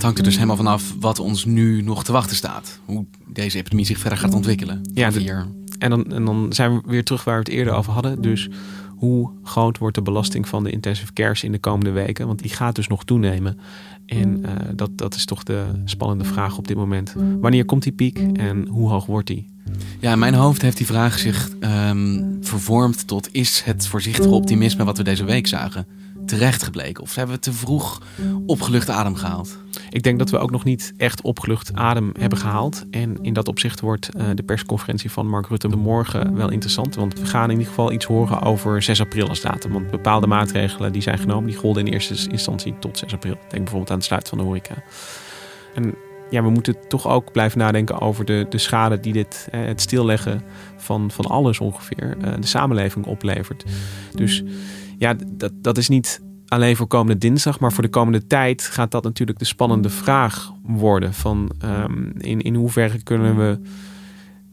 Het 0.00 0.08
hangt 0.08 0.24
er 0.24 0.28
dus 0.28 0.36
helemaal 0.40 0.64
vanaf 0.64 0.94
wat 1.00 1.18
ons 1.18 1.44
nu 1.44 1.82
nog 1.82 2.04
te 2.04 2.12
wachten 2.12 2.36
staat. 2.36 2.80
Hoe 2.84 3.04
deze 3.26 3.58
epidemie 3.58 3.84
zich 3.84 3.98
verder 3.98 4.18
gaat 4.18 4.34
ontwikkelen. 4.34 4.90
Ja, 4.94 5.10
de, 5.10 5.44
en, 5.78 5.90
dan, 5.90 6.12
en 6.12 6.24
dan 6.24 6.52
zijn 6.52 6.74
we 6.74 6.82
weer 6.86 7.04
terug 7.04 7.24
waar 7.24 7.34
we 7.34 7.40
het 7.40 7.48
eerder 7.48 7.72
over 7.72 7.92
hadden. 7.92 8.22
Dus 8.22 8.48
hoe 8.96 9.30
groot 9.42 9.78
wordt 9.78 9.94
de 9.94 10.02
belasting 10.02 10.48
van 10.48 10.64
de 10.64 10.70
intensive 10.70 11.12
cares 11.12 11.44
in 11.44 11.52
de 11.52 11.58
komende 11.58 11.90
weken? 11.90 12.26
Want 12.26 12.38
die 12.38 12.50
gaat 12.50 12.74
dus 12.74 12.86
nog 12.86 13.04
toenemen. 13.04 13.58
En 14.06 14.38
uh, 14.38 14.50
dat, 14.74 14.90
dat 14.94 15.14
is 15.14 15.24
toch 15.24 15.42
de 15.42 15.64
spannende 15.84 16.24
vraag 16.24 16.58
op 16.58 16.68
dit 16.68 16.76
moment. 16.76 17.14
Wanneer 17.40 17.64
komt 17.64 17.82
die 17.82 17.92
piek 17.92 18.18
en 18.32 18.66
hoe 18.66 18.88
hoog 18.88 19.06
wordt 19.06 19.26
die? 19.26 19.46
Ja, 19.98 20.12
in 20.12 20.18
mijn 20.18 20.34
hoofd 20.34 20.62
heeft 20.62 20.76
die 20.76 20.86
vraag 20.86 21.18
zich 21.18 21.50
um, 21.88 22.38
vervormd 22.40 23.06
tot 23.06 23.28
is 23.32 23.62
het 23.64 23.86
voorzichtige 23.86 24.28
optimisme 24.28 24.84
wat 24.84 24.96
we 24.96 25.04
deze 25.04 25.24
week 25.24 25.46
zagen 25.46 25.86
terecht 26.30 26.62
gebleken? 26.62 27.02
Of 27.02 27.14
hebben 27.14 27.34
we 27.34 27.40
te 27.40 27.52
vroeg 27.52 28.00
opgelucht 28.46 28.90
adem 28.90 29.14
gehaald? 29.14 29.58
Ik 29.90 30.02
denk 30.02 30.18
dat 30.18 30.30
we 30.30 30.38
ook 30.38 30.50
nog 30.50 30.64
niet 30.64 30.92
echt 30.96 31.22
opgelucht 31.22 31.74
adem 31.74 32.12
hebben 32.18 32.38
gehaald. 32.38 32.84
En 32.90 33.18
in 33.22 33.32
dat 33.32 33.48
opzicht 33.48 33.80
wordt 33.80 34.08
uh, 34.16 34.24
de 34.34 34.42
persconferentie 34.42 35.10
van 35.10 35.28
Mark 35.28 35.46
Rutte 35.46 35.68
morgen 35.68 36.36
wel 36.36 36.50
interessant. 36.50 36.94
Want 36.94 37.18
we 37.18 37.26
gaan 37.26 37.44
in 37.44 37.50
ieder 37.50 37.66
geval 37.66 37.92
iets 37.92 38.04
horen 38.04 38.42
over 38.42 38.82
6 38.82 39.00
april 39.00 39.28
als 39.28 39.40
datum. 39.40 39.72
Want 39.72 39.90
bepaalde 39.90 40.26
maatregelen 40.26 40.92
die 40.92 41.02
zijn 41.02 41.18
genomen, 41.18 41.50
die 41.50 41.58
golden 41.58 41.86
in 41.86 41.92
eerste 41.92 42.30
instantie 42.30 42.74
tot 42.78 42.98
6 42.98 43.12
april. 43.12 43.34
Denk 43.34 43.50
bijvoorbeeld 43.50 43.90
aan 43.90 43.96
het 43.96 44.04
sluiten 44.04 44.30
van 44.30 44.38
de 44.38 44.44
horeca. 44.44 44.74
En 45.74 45.94
ja, 46.30 46.42
we 46.42 46.50
moeten 46.50 46.76
toch 46.88 47.08
ook 47.08 47.32
blijven 47.32 47.58
nadenken 47.58 48.00
over 48.00 48.24
de, 48.24 48.46
de 48.48 48.58
schade 48.58 49.00
die 49.00 49.12
dit, 49.12 49.48
eh, 49.50 49.60
het 49.64 49.80
stilleggen 49.80 50.42
van, 50.76 51.10
van 51.10 51.24
alles 51.24 51.60
ongeveer, 51.60 52.16
uh, 52.24 52.32
de 52.40 52.46
samenleving 52.46 53.06
oplevert. 53.06 53.64
Dus 54.14 54.42
ja, 55.00 55.16
dat, 55.26 55.52
dat 55.54 55.78
is 55.78 55.88
niet 55.88 56.22
alleen 56.46 56.76
voor 56.76 56.86
komende 56.86 57.18
dinsdag, 57.18 57.60
maar 57.60 57.72
voor 57.72 57.82
de 57.82 57.88
komende 57.88 58.26
tijd 58.26 58.62
gaat 58.62 58.90
dat 58.90 59.04
natuurlijk 59.04 59.38
de 59.38 59.44
spannende 59.44 59.88
vraag 59.88 60.52
worden. 60.62 61.14
Van 61.14 61.50
um, 61.64 62.12
in, 62.18 62.40
in 62.40 62.54
hoeverre 62.54 63.02
kunnen 63.02 63.36
we 63.36 63.58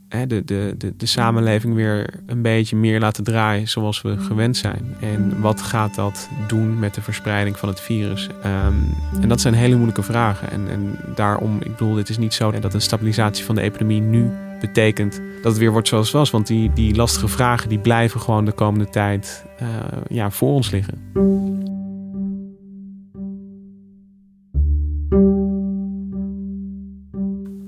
hè, 0.08 0.28
de, 0.28 0.44
de, 0.46 0.94
de, 0.98 1.06
samenleving 1.06 1.74
weer 1.76 2.10
een 2.26 2.42
beetje 2.42 2.76
meer 2.76 3.00
laten 3.00 3.24
draaien 3.24 3.68
zoals 3.68 4.02
we 4.02 4.18
gewend 4.18 4.58
zijn. 4.58 4.96
En 5.02 5.42
wat 5.42 5.62
gaat 5.62 5.96
dat 5.96 6.30
doen 6.48 6.80
met 6.80 6.94
de 6.94 7.02
verspreiding 7.02 7.58
van 7.58 7.70
het 7.70 7.80
virus? 7.80 8.30
Um, 8.46 8.94
en 9.22 9.28
dat 9.28 9.42
zijn 9.42 9.54
hele 9.54 9.76
moeilijke 9.76 10.04
vragen. 10.04 10.52
En, 10.52 10.70
en 10.70 11.00
daarom, 11.16 11.56
ik 11.56 11.72
bedoel, 11.72 11.94
dit 11.94 12.10
is 12.10 12.18
niet 12.18 12.34
zo 12.34 12.60
dat 12.60 12.74
een 12.74 12.82
stabilisatie 12.82 13.46
van 13.46 13.56
de 13.56 13.62
epidemie 13.62 14.02
nu 14.02 14.32
betekent 14.60 15.22
dat 15.41 15.52
het 15.52 15.58
weer 15.58 15.72
wordt 15.72 15.88
zoals 15.88 16.06
het 16.08 16.15
was. 16.15 16.32
Want 16.32 16.48
die, 16.48 16.74
die 16.74 16.96
lastige 16.96 17.28
vragen 17.28 17.70
die 17.70 17.80
blijven 17.80 18.20
gewoon 18.20 18.46
de 18.46 18.52
komende 18.52 18.89
tijd 18.89 19.46
uh, 19.62 19.67
ja, 20.08 20.32
voor 20.32 20.54
ons 20.54 20.72
liggen. 20.72 21.12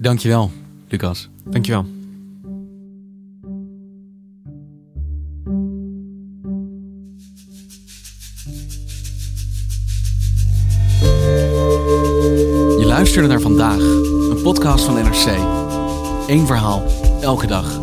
Dankjewel, 0.01 0.51
Lucas. 0.87 1.29
Dankjewel. 1.49 1.85
Eén 16.29 16.47
verhaal, 16.47 16.83
elke 17.21 17.47
dag. 17.47 17.79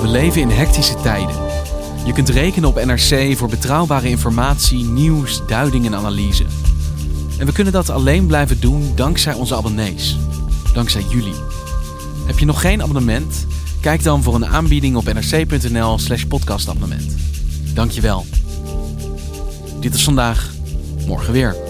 We 0.00 0.06
leven 0.06 0.40
in 0.40 0.50
hectische 0.50 0.94
tijden. 0.94 1.36
Je 2.04 2.12
kunt 2.12 2.28
rekenen 2.28 2.68
op 2.68 2.84
NRC 2.84 3.36
voor 3.36 3.48
betrouwbare 3.48 4.08
informatie, 4.08 4.84
nieuws, 4.84 5.46
duiding 5.46 5.86
en 5.86 5.94
analyse. 5.94 6.44
En 7.38 7.46
we 7.46 7.52
kunnen 7.52 7.72
dat 7.72 7.90
alleen 7.90 8.26
blijven 8.26 8.60
doen 8.60 8.92
dankzij 8.94 9.34
onze 9.34 9.56
abonnees. 9.56 10.18
Dankzij 10.74 11.04
jullie. 11.08 11.34
Heb 12.26 12.38
je 12.38 12.46
nog 12.46 12.60
geen 12.60 12.82
abonnement? 12.82 13.46
Kijk 13.80 14.02
dan 14.02 14.22
voor 14.22 14.34
een 14.34 14.46
aanbieding 14.46 14.96
op 14.96 15.12
nrc.nl 15.12 15.98
slash 15.98 16.24
podcastabonnement. 16.24 17.16
Dankjewel. 17.74 18.26
Dit 19.80 19.94
is 19.94 20.04
vandaag, 20.04 20.50
morgen 21.06 21.32
weer. 21.32 21.69